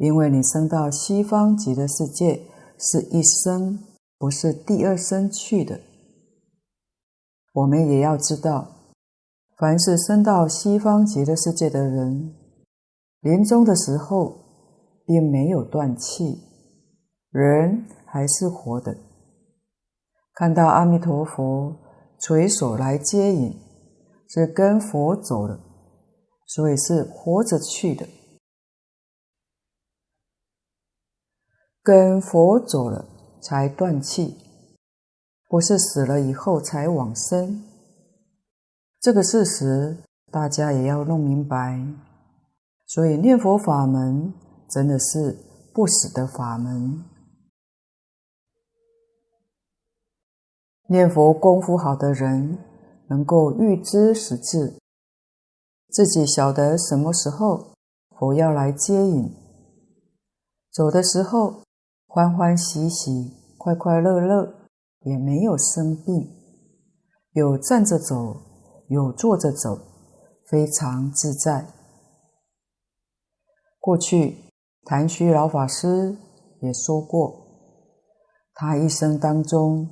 [0.01, 2.41] 因为你生到西方极乐世界
[2.79, 3.77] 是一生，
[4.17, 5.79] 不是第二生去的。
[7.53, 8.67] 我们也要知道，
[9.59, 12.33] 凡是生到西方极乐世界的人，
[13.19, 14.35] 临终的时候
[15.05, 16.35] 并没有断气，
[17.29, 18.97] 人还是活的。
[20.33, 21.75] 看到阿弥陀佛
[22.19, 23.55] 垂手来接引，
[24.27, 25.59] 是跟佛走的，
[26.47, 28.07] 所以是活着去的。
[31.83, 33.05] 跟佛走了
[33.41, 34.37] 才断气，
[35.49, 37.63] 不是死了以后才往生。
[38.99, 39.97] 这个事实
[40.31, 41.83] 大家也要弄明白。
[42.85, 44.33] 所以念佛法门
[44.69, 45.37] 真的是
[45.73, 47.03] 不死的法门。
[50.87, 52.59] 念佛功夫好的人，
[53.07, 54.75] 能够预知时至，
[55.89, 57.71] 自己晓得什么时候
[58.09, 59.33] 佛要来接引，
[60.69, 61.63] 走的时候
[62.13, 64.53] 欢欢喜喜、快快乐乐，
[65.03, 66.29] 也没有生病，
[67.31, 68.35] 有站着走，
[68.89, 69.79] 有坐着走，
[70.45, 71.65] 非常自在。
[73.79, 74.35] 过去
[74.83, 76.17] 谭虚老法师
[76.59, 77.33] 也说过，
[78.55, 79.87] 他一生当中。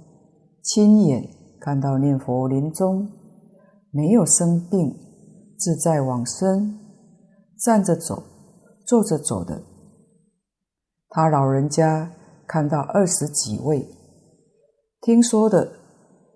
[0.62, 1.26] 亲眼
[1.62, 3.10] 看到念佛临终，
[3.92, 4.94] 没有生病，
[5.58, 6.78] 自在往生，
[7.58, 8.22] 站着走，
[8.86, 9.69] 坐着走的。
[11.10, 12.12] 他老人家
[12.48, 13.88] 看到二十几位，
[15.02, 15.72] 听说的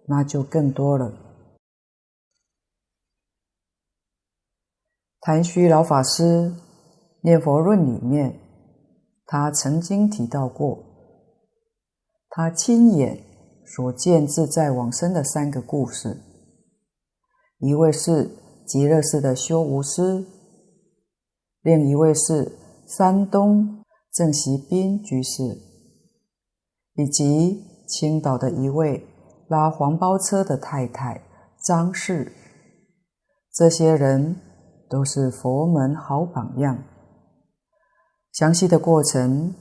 [0.07, 1.13] 那就更多了。
[5.21, 6.23] 昙虚老法师
[7.21, 8.39] 《念佛论》里面，
[9.25, 10.83] 他曾经提到过，
[12.29, 13.23] 他亲眼。
[13.65, 16.21] 所见自在往生的三个故事，
[17.59, 18.29] 一位是
[18.67, 20.25] 极乐寺的修无师，
[21.61, 22.51] 另一位是
[22.85, 23.82] 山东
[24.13, 25.41] 郑锡斌居士，
[26.93, 29.07] 以及青岛的一位
[29.47, 31.23] 拉黄包车的太太
[31.65, 32.31] 张氏。
[33.51, 34.35] 这些人
[34.89, 36.83] 都是佛门好榜样。
[38.31, 39.55] 详细的过程，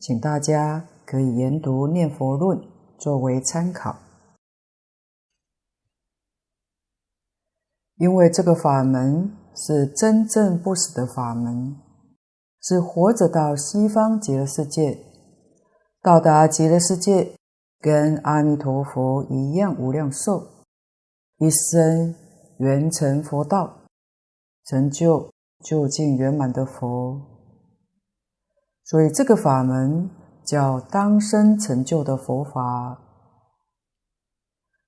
[0.00, 2.58] 请大家可以研读《念佛论》。
[2.96, 3.96] 作为参考，
[7.96, 11.76] 因为这个法门是真正不死的法门，
[12.64, 14.98] 是活着到西方极乐世界，
[16.00, 17.36] 到达极乐世界，
[17.78, 20.46] 跟阿弥陀佛一样无量寿，
[21.36, 22.14] 一生
[22.58, 23.82] 圆成佛道，
[24.64, 25.30] 成就
[25.62, 27.20] 究竟圆满的佛。
[28.84, 30.08] 所以这个法门。
[30.46, 32.98] 叫当生成就的佛法，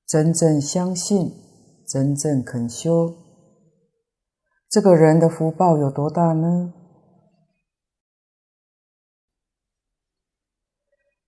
[0.07, 1.33] 真正相信，
[1.89, 3.15] 真正肯修，
[4.69, 6.75] 这个人的福报有多大呢？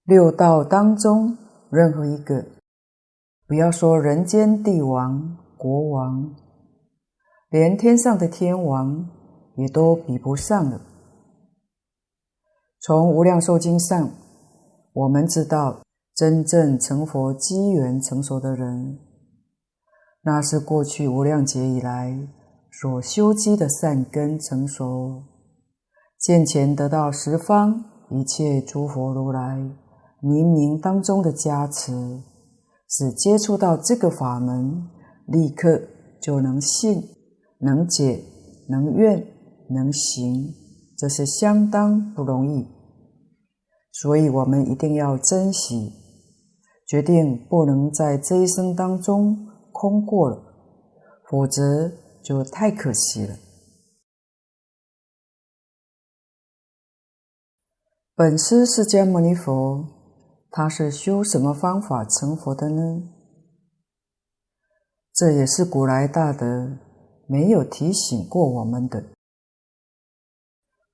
[0.08, 1.36] 六道当中
[1.68, 2.42] 任何一个，
[3.46, 6.34] 不要说人间帝王、国王，
[7.50, 9.06] 连天上的天王
[9.56, 10.80] 也都比不上了。
[12.80, 14.10] 从《无量寿经》上，
[14.94, 15.82] 我们知道，
[16.14, 18.98] 真正成佛机缘成熟的人，
[20.22, 22.18] 那是过去无量劫以来
[22.70, 25.24] 所修积的善根成熟，
[26.18, 29.70] 现前得到十方一切诸佛如来
[30.20, 31.92] 冥冥当中的加持，
[32.88, 34.88] 使接触到这个法门，
[35.26, 35.80] 立刻
[36.20, 37.02] 就能信、
[37.60, 38.22] 能解、
[38.68, 39.24] 能愿、
[39.70, 40.54] 能行。
[40.96, 42.66] 这是相当不容易，
[43.92, 45.92] 所以我们一定要珍惜，
[46.88, 50.42] 决定不能在这一生当中空过了，
[51.30, 51.92] 否则
[52.24, 53.36] 就太可惜了。
[58.16, 59.86] 本师释迦牟尼佛，
[60.50, 63.02] 他是修什么方法成佛的呢？
[65.14, 66.78] 这也是古来大德
[67.26, 69.04] 没有提醒过我们的。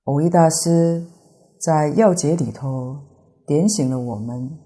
[0.03, 1.07] 蕅益大师
[1.59, 2.97] 在要解里头
[3.47, 4.59] 点醒了我们，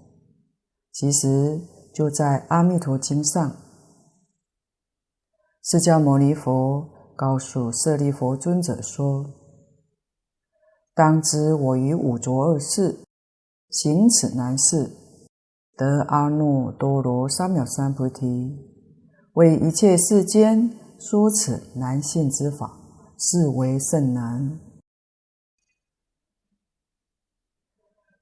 [0.92, 1.60] 其实
[1.94, 3.56] 就在《阿弥陀经》上，
[5.62, 9.30] 释迦牟尼佛告诉舍利弗尊者说
[10.94, 12.98] ：“当知我于五浊恶世
[13.70, 14.90] 行此难事，
[15.76, 18.58] 得阿耨多罗三藐三菩提，
[19.34, 22.80] 为一切世间说此难信之法，
[23.16, 24.58] 是为甚难。”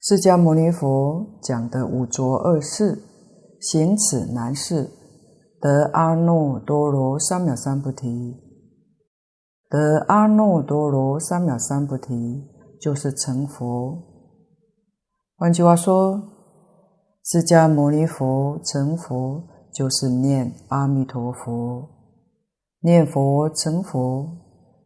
[0.00, 3.02] 释迦牟尼佛讲的五浊恶世，
[3.60, 4.90] 行此难事，
[5.60, 8.36] 得阿耨多罗三藐三菩提。
[9.70, 12.48] 得阿耨多罗三藐三菩提，
[12.80, 14.07] 就是成佛。
[15.40, 16.20] 换句话说，
[17.22, 21.88] 释迦牟尼佛成佛，就是念阿弥陀佛，
[22.80, 24.28] 念佛成佛，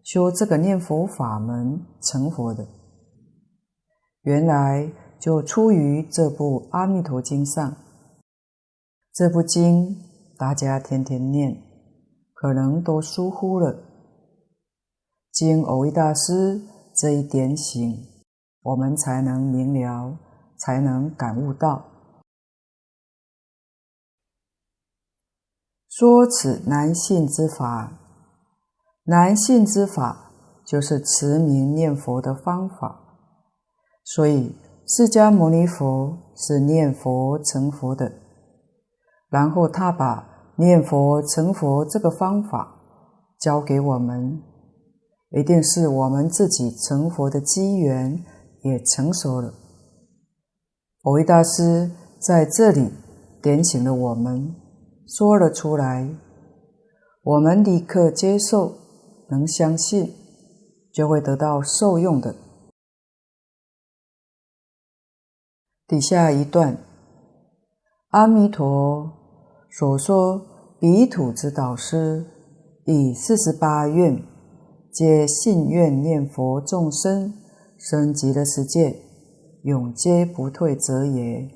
[0.03, 2.67] 修这个念佛法门成佛的，
[4.25, 7.75] 原来就出于这部《阿弥陀经》上。
[9.15, 9.97] 这部经
[10.37, 11.63] 大家天天念，
[12.35, 13.75] 可能都疏忽了。
[15.33, 16.61] 经蕅益大师
[16.95, 18.07] 这一点醒，
[18.61, 20.19] 我们才能明了，
[20.65, 21.85] 才能感悟到。
[25.89, 27.99] 说此难信之法，
[29.05, 30.31] 难信之法
[30.65, 33.01] 就是持名念佛的方法。
[34.05, 34.57] 所以，
[34.87, 38.13] 释迦牟尼佛是念佛成佛的，
[39.29, 42.81] 然后他把念佛成佛这个方法
[43.39, 44.43] 教给我们，
[45.31, 48.25] 一定是我们自己成佛的机缘
[48.63, 49.53] 也成熟了。
[51.03, 51.91] 蕅益大师
[52.21, 52.89] 在这里
[53.43, 54.55] 点醒了我们。
[55.05, 56.09] 说了出来，
[57.23, 58.73] 我们立刻接受，
[59.29, 60.15] 能相信，
[60.93, 62.37] 就会得到受用的。
[65.89, 66.79] 底下一段，
[68.11, 69.13] 阿弥陀
[69.73, 70.41] 所说，
[70.79, 72.25] 彼土之导师
[72.87, 74.23] 以四十八愿，
[74.93, 77.35] 皆信愿念佛众生
[77.77, 78.97] 升级了世界，
[79.63, 81.49] 永皆不退者也。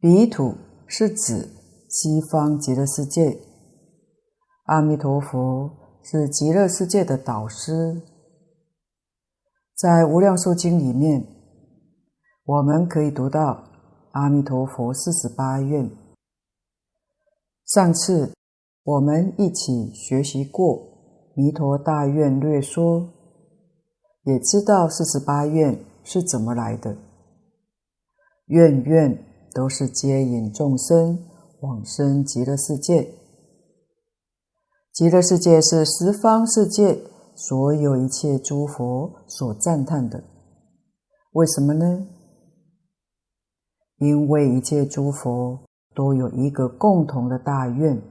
[0.00, 0.54] 彼土。
[0.94, 1.48] 是指
[1.88, 3.40] 西方极乐世界，
[4.64, 5.70] 阿弥陀佛
[6.02, 8.02] 是极乐世界的导师。
[9.74, 11.26] 在《无量寿经》里面，
[12.44, 13.64] 我们可以读到
[14.10, 15.90] 阿弥陀佛四十八愿。
[17.64, 18.34] 上次
[18.82, 20.76] 我们一起学习过
[21.34, 23.00] 《弥陀大愿略说》，
[24.24, 26.96] 也知道四十八愿是怎么来的。
[28.46, 29.32] 愿愿。
[29.54, 31.26] 都是接引众生
[31.60, 33.06] 往生极乐世界。
[34.94, 36.98] 极乐世界是十方世界
[37.36, 40.24] 所有一切诸佛所赞叹的。
[41.32, 42.06] 为什么呢？
[43.98, 48.02] 因为一切诸佛都有一个共同的大愿，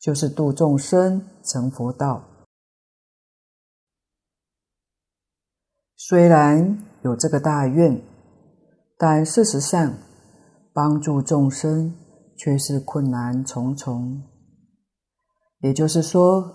[0.00, 2.27] 就是度众生成佛道。
[6.00, 8.00] 虽然有这个大愿，
[8.96, 9.94] 但事实上，
[10.72, 11.92] 帮助众生
[12.36, 14.22] 却是困难重重，
[15.58, 16.54] 也就是说，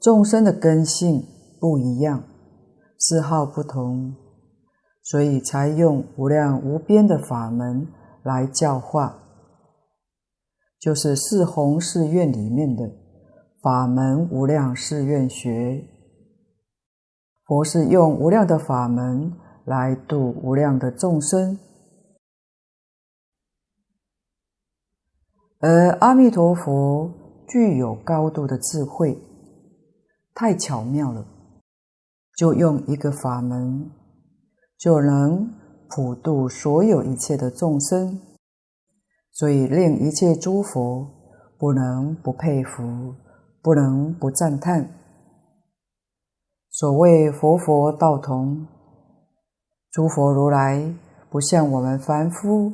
[0.00, 1.24] 众生的根性
[1.60, 2.24] 不一样，
[2.98, 4.12] 嗜好不同，
[5.04, 7.86] 所以才用无量无边的法门
[8.24, 9.22] 来教化，
[10.80, 12.90] 就是四弘誓愿里面的
[13.62, 15.86] 法门无量誓愿学。
[17.50, 19.32] 佛是用无量的法门
[19.64, 21.58] 来度无量的众生。
[25.58, 27.12] 而阿弥陀佛
[27.48, 29.20] 具有高度的智慧，
[30.32, 31.26] 太巧妙了，
[32.36, 33.90] 就用一个法门，
[34.78, 35.52] 就能
[35.88, 38.20] 普度所有一切的众生，
[39.32, 41.04] 所以令一切诸佛
[41.58, 43.12] 不能不佩服，
[43.60, 44.99] 不能不赞叹。
[46.70, 48.68] 所谓佛佛道同，
[49.90, 50.94] 诸佛如来
[51.28, 52.72] 不像我们凡夫。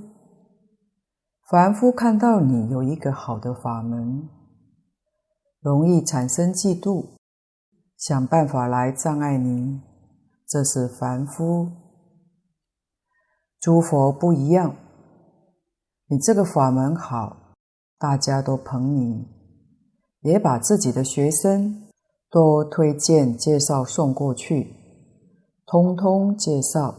[1.51, 4.29] 凡夫看到你有一个好的法门，
[5.61, 7.07] 容易产生嫉妒，
[7.97, 9.81] 想办法来障碍你，
[10.47, 11.71] 这是凡夫。
[13.59, 14.77] 诸佛不一样，
[16.09, 17.55] 你这个法门好，
[17.99, 19.27] 大家都捧你，
[20.21, 21.86] 也把自己的学生
[22.37, 24.75] 都推荐介绍送过去，
[25.65, 26.95] 通通介绍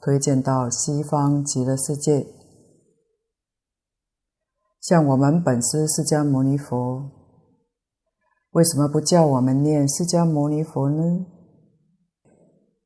[0.00, 2.26] 推荐到西方极乐世界。
[4.80, 7.02] 像我们本师释迦牟尼佛，
[8.52, 11.26] 为什么不叫我们念释迦牟尼佛呢？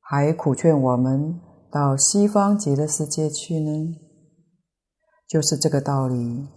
[0.00, 1.40] 还苦劝我们
[1.70, 3.94] 到西方极乐世界去呢？
[5.28, 6.48] 就是这个道理。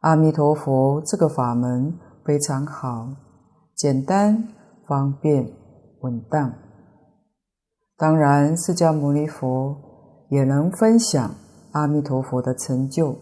[0.00, 3.14] 阿弥陀佛这个法门非常好，
[3.82, 4.46] 简单、
[4.86, 5.44] 方便、
[6.02, 6.54] 稳当。
[7.96, 9.76] 当然，释迦牟尼佛
[10.28, 11.34] 也能分享
[11.72, 13.16] 阿弥陀佛的成就。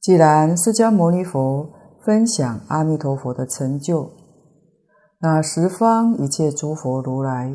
[0.00, 1.68] 既然释迦牟尼佛
[2.02, 4.08] 分享阿弥陀佛的成就，
[5.18, 7.54] 那十方一切诸佛如来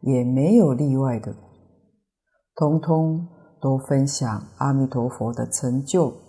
[0.00, 1.34] 也没有例外的，
[2.54, 3.28] 通通
[3.60, 6.23] 都分享阿弥陀佛的成就。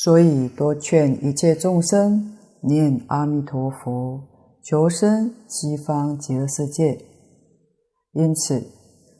[0.00, 4.22] 所以多劝一切众生念阿弥陀佛，
[4.62, 7.04] 求生西方极乐世界。
[8.12, 8.64] 因此，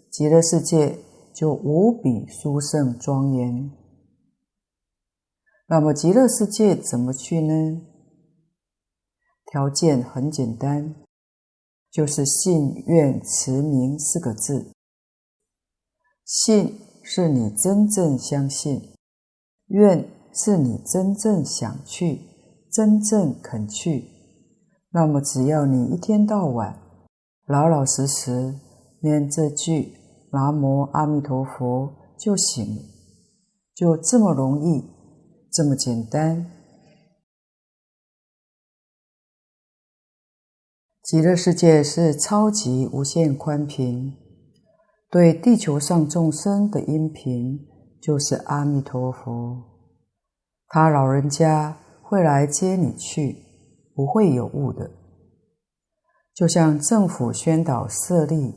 [0.09, 0.97] 极乐世界
[1.35, 3.73] 就无比殊胜庄严。
[5.67, 7.83] 那么，极乐世界怎么去呢？
[9.51, 10.95] 条件很简单，
[11.91, 14.73] 就是信愿持名四个字。
[16.25, 18.95] 信是你真正相信，
[19.67, 20.09] 愿
[20.39, 22.21] 是你真正想去、
[22.71, 24.05] 真正肯去。
[24.91, 26.79] 那么，只要你一天到晚
[27.47, 28.55] 老老实实
[29.03, 29.95] 念这句
[30.33, 32.83] “南无阿弥陀佛”就行了，
[33.75, 34.85] 就这么容易，
[35.51, 36.47] 这么简单。
[41.03, 44.15] 极乐世界是超级无限宽频，
[45.11, 47.67] 对地球上众生的音频
[48.01, 49.78] 就是阿弥陀佛，
[50.69, 53.37] 他老人家会来接你去，
[53.95, 54.91] 不会有误的。
[56.35, 58.55] 就像政府宣导设立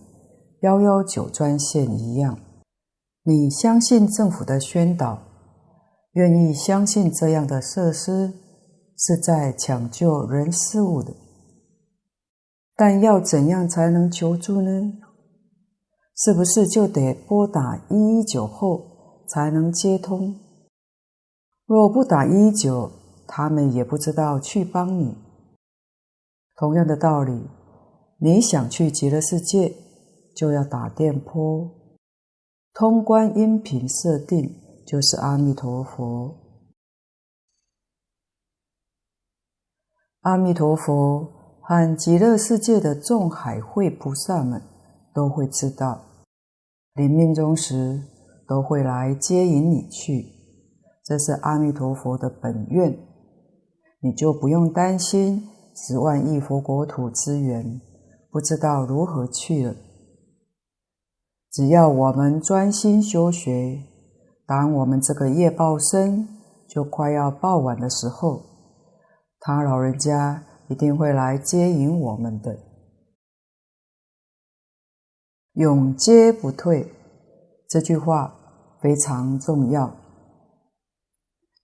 [0.61, 2.37] 幺幺九专线一样，
[3.23, 5.19] 你相信政府的宣导，
[6.11, 8.33] 愿意相信这样的设施
[8.97, 11.13] 是在抢救人事物的。
[12.75, 14.69] 但要怎样才能求助呢？
[16.15, 20.35] 是不是就得拨打一一九后才能接通？
[21.71, 22.91] 若不打一九，
[23.25, 25.15] 他们也不知道去帮你。
[26.57, 27.47] 同样的道理，
[28.17, 29.73] 你想去极乐世界，
[30.35, 31.71] 就要打电波。
[32.73, 34.53] 通关音频设定
[34.85, 36.35] 就是阿弥陀佛，
[40.23, 41.37] 阿弥陀佛。
[41.63, 44.61] 和极乐世界的众海会菩萨们
[45.13, 46.01] 都会知道，
[46.95, 48.03] 临命终时
[48.45, 50.40] 都会来接引你去，
[51.03, 52.97] 这是阿弥陀佛的本愿，
[54.01, 57.81] 你就不用担心十万亿佛国土资源
[58.31, 59.75] 不知道如何去了。
[61.51, 63.83] 只要我们专心修学，
[64.45, 66.27] 当我们这个业报身
[66.67, 68.41] 就快要报完的时候，
[69.39, 70.43] 他老人家。
[70.69, 72.57] 一定会来接引我们的，
[75.55, 76.93] 永接不退，
[77.67, 78.33] 这句话
[78.79, 79.93] 非常重要，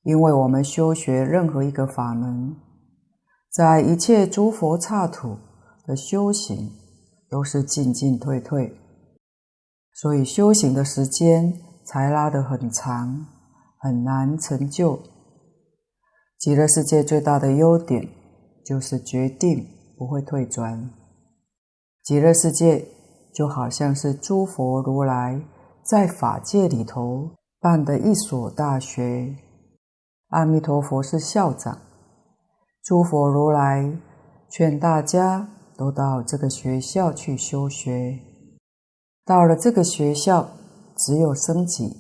[0.07, 2.55] 因为我们修学任何一个法门，
[3.51, 5.37] 在一切诸佛刹土
[5.85, 6.71] 的修行
[7.29, 8.73] 都是进进退退，
[9.93, 11.53] 所以修行的时间
[11.85, 13.27] 才拉得很长，
[13.77, 14.99] 很难成就。
[16.39, 18.07] 极乐世界最大的优点。
[18.67, 19.65] 就是决定
[19.97, 20.91] 不会退转，
[22.03, 22.85] 极乐世界
[23.33, 25.41] 就好像是诸佛如来
[25.89, 27.31] 在法界里头
[27.61, 29.33] 办的一所大学，
[30.30, 31.80] 阿弥陀佛是校长，
[32.84, 33.97] 诸佛如来
[34.49, 35.47] 劝大家
[35.78, 38.19] 都到这个学校去修学，
[39.23, 40.49] 到了这个学校，
[40.97, 41.95] 只有升级，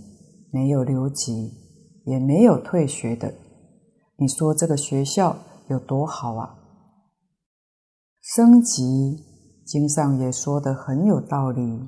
[0.51, 1.53] 没有留级，
[2.03, 3.33] 也没有退学的。
[4.17, 5.37] 你说这个学校
[5.69, 6.55] 有多好啊？
[8.21, 9.23] 升级，
[9.65, 11.87] 经上也说得很有道理。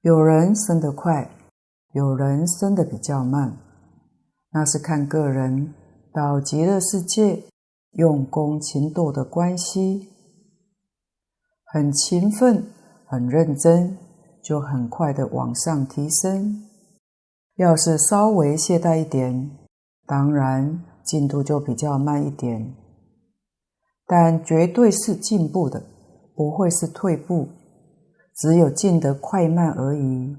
[0.00, 1.30] 有人升得快，
[1.92, 3.58] 有人升得比较慢，
[4.54, 5.74] 那是看个人
[6.12, 7.42] 到极乐世界
[7.94, 10.08] 用功勤惰的关系。
[11.64, 12.64] 很勤奋、
[13.04, 13.98] 很认真，
[14.40, 16.54] 就很快的往上提升；
[17.56, 19.50] 要是稍微懈怠一点，
[20.06, 22.76] 当然进度就比较慢一点。
[24.06, 25.82] 但绝对是进步的，
[26.36, 27.48] 不会是退步，
[28.36, 30.36] 只有进得快慢而已。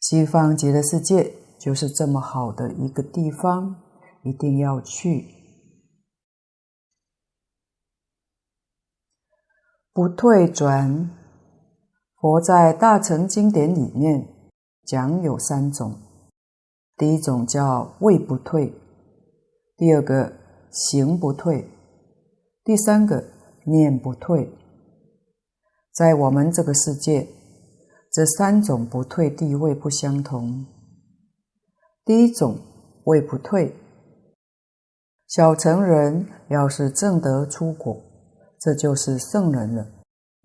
[0.00, 3.76] 西方极乐世界就是这么好的一个地方，
[4.24, 5.26] 一定要去。
[9.92, 11.10] 不退转，
[12.16, 14.26] 佛在大乘经典里面
[14.84, 15.94] 讲有三种，
[16.96, 18.72] 第一种叫位不退，
[19.76, 20.40] 第二个。
[20.72, 21.68] 行不退，
[22.62, 23.24] 第三个
[23.64, 24.48] 念不退，
[25.92, 27.26] 在我们这个世界，
[28.12, 30.64] 这三种不退地位不相同。
[32.10, 32.58] 第一种
[33.04, 33.72] 位不退，
[35.28, 38.02] 小乘人要是正得出果，
[38.58, 39.86] 这就是圣人了，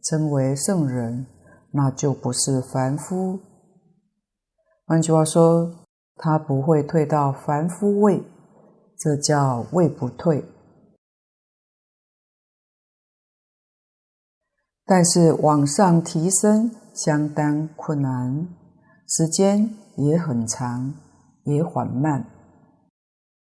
[0.03, 1.25] 称为圣人，
[1.71, 3.39] 那就不是凡夫。
[4.85, 5.73] 换句话说，
[6.17, 8.21] 他不会退到凡夫位。
[8.99, 10.45] 这叫位不退，
[14.85, 18.47] 但是往上提升相当困难，
[19.07, 20.93] 时间也很长，
[21.45, 22.25] 也缓慢。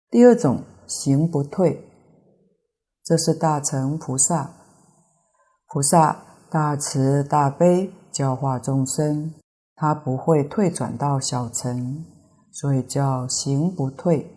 [0.10, 1.86] 第二种行不退，
[3.04, 4.52] 这是大乘菩萨。
[5.68, 9.34] 菩萨大慈大悲，教化众生，
[9.76, 12.06] 他不会退转到小乘，
[12.52, 14.32] 所以叫行不退。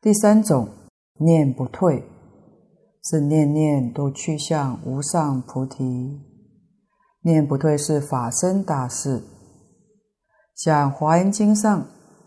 [0.00, 0.68] 第三种
[1.18, 2.02] 念不退，
[3.04, 6.20] 是念念都趋向无上菩提。
[7.22, 9.22] 念不退是法身大事，
[10.54, 11.86] 像《华严经》上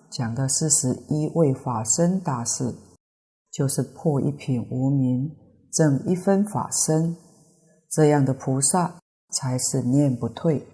[0.09, 2.73] 讲的四十一位法身大事，
[3.51, 5.35] 就是破一品无明，
[5.71, 7.15] 证一分法身，
[7.89, 8.99] 这样的菩萨
[9.31, 10.65] 才是念不退。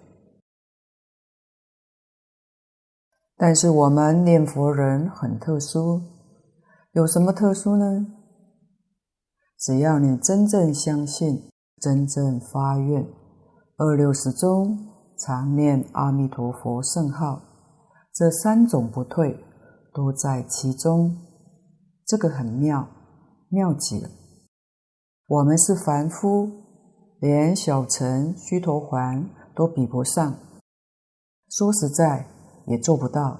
[3.36, 6.00] 但是我们念佛人很特殊，
[6.92, 8.06] 有什么特殊呢？
[9.58, 13.06] 只要你真正相信，真正发愿，
[13.76, 14.78] 二六时中
[15.18, 17.42] 常念阿弥陀佛圣号，
[18.16, 19.44] 这三种不退
[19.92, 21.16] 都在其中，
[22.06, 22.88] 这个很妙，
[23.50, 24.08] 妙极了。
[25.26, 26.50] 我们是凡夫，
[27.20, 30.34] 连小乘须陀洹都比不上，
[31.50, 32.28] 说实在。
[32.68, 33.38] 也做不到，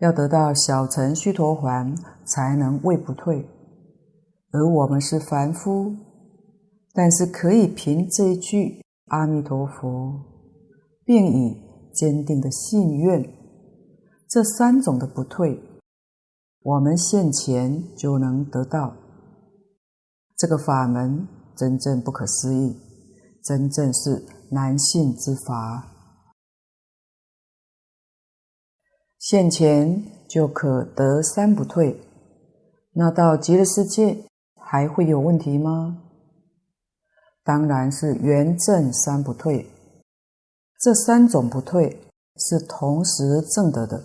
[0.00, 3.48] 要得到小乘须陀洹才能位不退，
[4.52, 5.96] 而我们是凡夫，
[6.92, 10.12] 但是可以凭这一句阿弥陀佛，
[11.06, 11.56] 并以
[11.94, 13.22] 坚定的信愿，
[14.28, 15.62] 这三种的不退，
[16.60, 18.96] 我们现前就能得到。
[20.36, 22.76] 这个法门真正不可思议，
[23.44, 25.92] 真正是难信之法。
[29.18, 32.00] 现前就可得三不退，
[32.92, 34.26] 那到极乐世界
[34.60, 36.02] 还会有问题吗？
[37.44, 39.70] 当然是圆证三不退，
[40.80, 42.02] 这三种不退
[42.36, 44.04] 是同时证得的。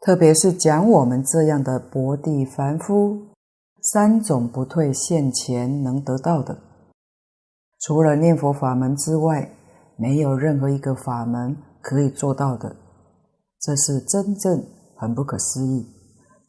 [0.00, 3.28] 特别是讲我们这样的薄地凡夫，
[3.82, 6.58] 三种不退现前能得到的，
[7.80, 9.50] 除了念佛法门之外，
[9.96, 11.56] 没有任何一个法门。
[11.82, 12.76] 可以做到的，
[13.58, 14.62] 这是真正
[14.98, 15.86] 很不可思议，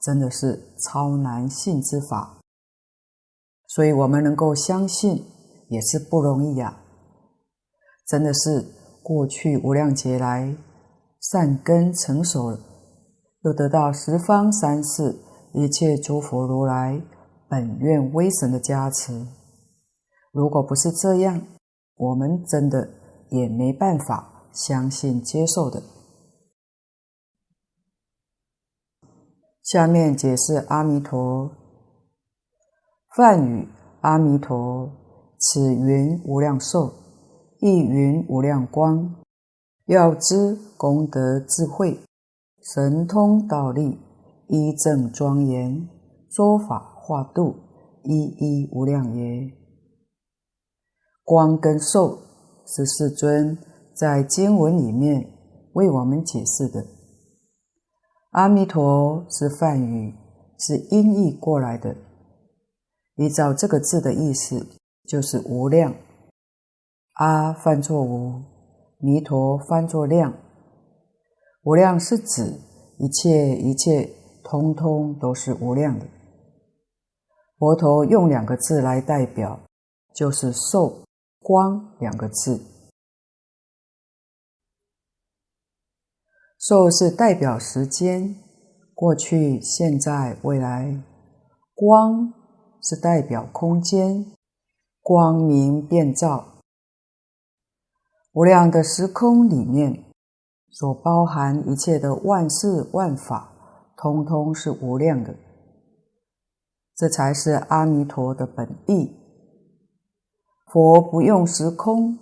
[0.02, 2.38] 真的是超难信之法。
[3.70, 5.24] 所以我们能够相信
[5.70, 6.82] 也是不容易呀，
[8.06, 8.62] 真的是
[9.02, 10.54] 过去无量劫来
[11.22, 12.60] 善根成熟了，
[13.44, 15.20] 又得到十方三世
[15.54, 17.02] 一切诸佛如来
[17.48, 19.26] 本愿威神的加持。
[20.32, 21.42] 如果不是这样，
[21.96, 22.90] 我们真的
[23.30, 24.30] 也没办法。
[24.54, 25.82] 相信接受的。
[29.64, 31.50] 下面解释阿弥陀。
[33.16, 33.70] 梵语
[34.02, 34.92] 阿弥陀，
[35.40, 36.94] 此云无量寿，
[37.62, 39.16] 亦云无量光，
[39.86, 41.98] 要知功德智慧，
[42.62, 44.00] 神通道力，
[44.48, 45.90] 依正庄严，
[46.30, 47.56] 说法化度，
[48.04, 49.52] 一一无量耶。
[51.24, 52.20] 光跟寿
[52.66, 53.58] 是世尊。
[53.94, 55.28] 在经文里面
[55.74, 56.88] 为我们解释的，
[58.32, 60.16] 阿弥陀是梵语，
[60.58, 61.96] 是音译过来的。
[63.18, 64.66] 依照这个字的意思，
[65.08, 65.94] 就是无量。
[67.16, 68.42] 阿翻作无，
[68.98, 70.34] 弥陀翻作量。
[71.64, 72.60] 无量是指
[72.98, 74.10] 一切一切，
[74.44, 76.08] 通通都是无量的。
[77.60, 79.60] 佛陀用两个字来代表，
[80.16, 81.04] 就是寿、
[81.40, 82.60] 光两个字。
[86.58, 88.36] 寿是代表时间，
[88.96, 91.04] 过去、现在、未来；
[91.76, 92.34] 光
[92.82, 94.26] 是代表空间，
[95.02, 96.64] 光明遍照。
[98.34, 100.11] 无量的时空里面，
[100.72, 103.52] 所包含一切的万事万法，
[103.98, 105.36] 通通是无量的。
[106.96, 109.16] 这才是阿弥陀的本意。
[110.72, 112.18] 佛不用时空，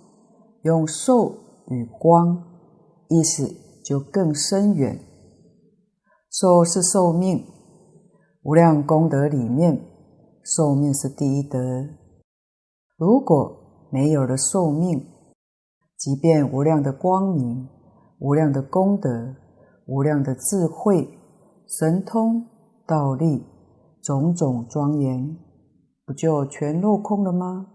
[0.62, 1.34] 用寿
[1.68, 2.44] 与光，
[3.08, 3.56] 意思。
[3.82, 5.00] 就更深远。
[6.30, 7.44] 寿是寿命，
[8.44, 9.80] 无量功德里面，
[10.44, 11.58] 寿命是第一德。
[12.96, 15.04] 如果没有了寿命，
[15.96, 17.68] 即便无量的光明、
[18.20, 19.34] 无量的功德、
[19.86, 21.18] 无量的智慧、
[21.66, 22.46] 神通、
[22.86, 23.44] 道力、
[24.00, 25.36] 种种庄严，
[26.06, 27.66] 不就全落空了吗？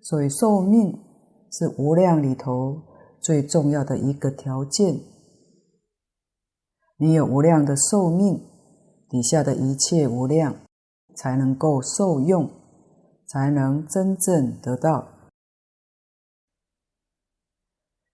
[0.00, 0.98] 所以寿命
[1.50, 2.82] 是无量里头。
[3.22, 4.98] 最重要的一个条件，
[6.96, 8.40] 你有无量的寿命，
[9.10, 10.56] 底下的一切无量
[11.14, 12.48] 才能够受用，
[13.26, 15.06] 才能真正得到。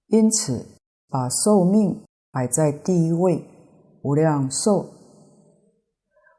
[0.09, 0.65] 因此，
[1.09, 2.01] 把寿命
[2.31, 3.45] 摆在第一位，
[4.03, 4.87] 无量寿，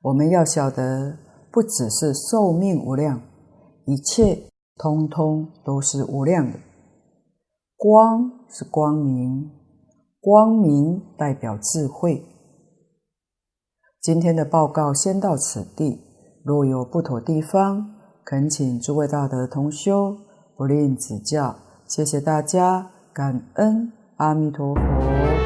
[0.02, 1.18] 我们要晓得，
[1.52, 3.22] 不只是寿命无量，
[3.86, 4.44] 一切
[4.78, 6.58] 通通都是无量的。
[7.76, 9.52] 光是光明，
[10.22, 12.24] 光明代表智慧。
[14.02, 16.02] 今天的报告先到此地，
[16.44, 17.94] 若有不妥地方，
[18.24, 20.16] 恳请诸位大德同修
[20.56, 21.54] 不吝指教。
[21.86, 25.37] 谢谢大家，感恩阿弥陀佛。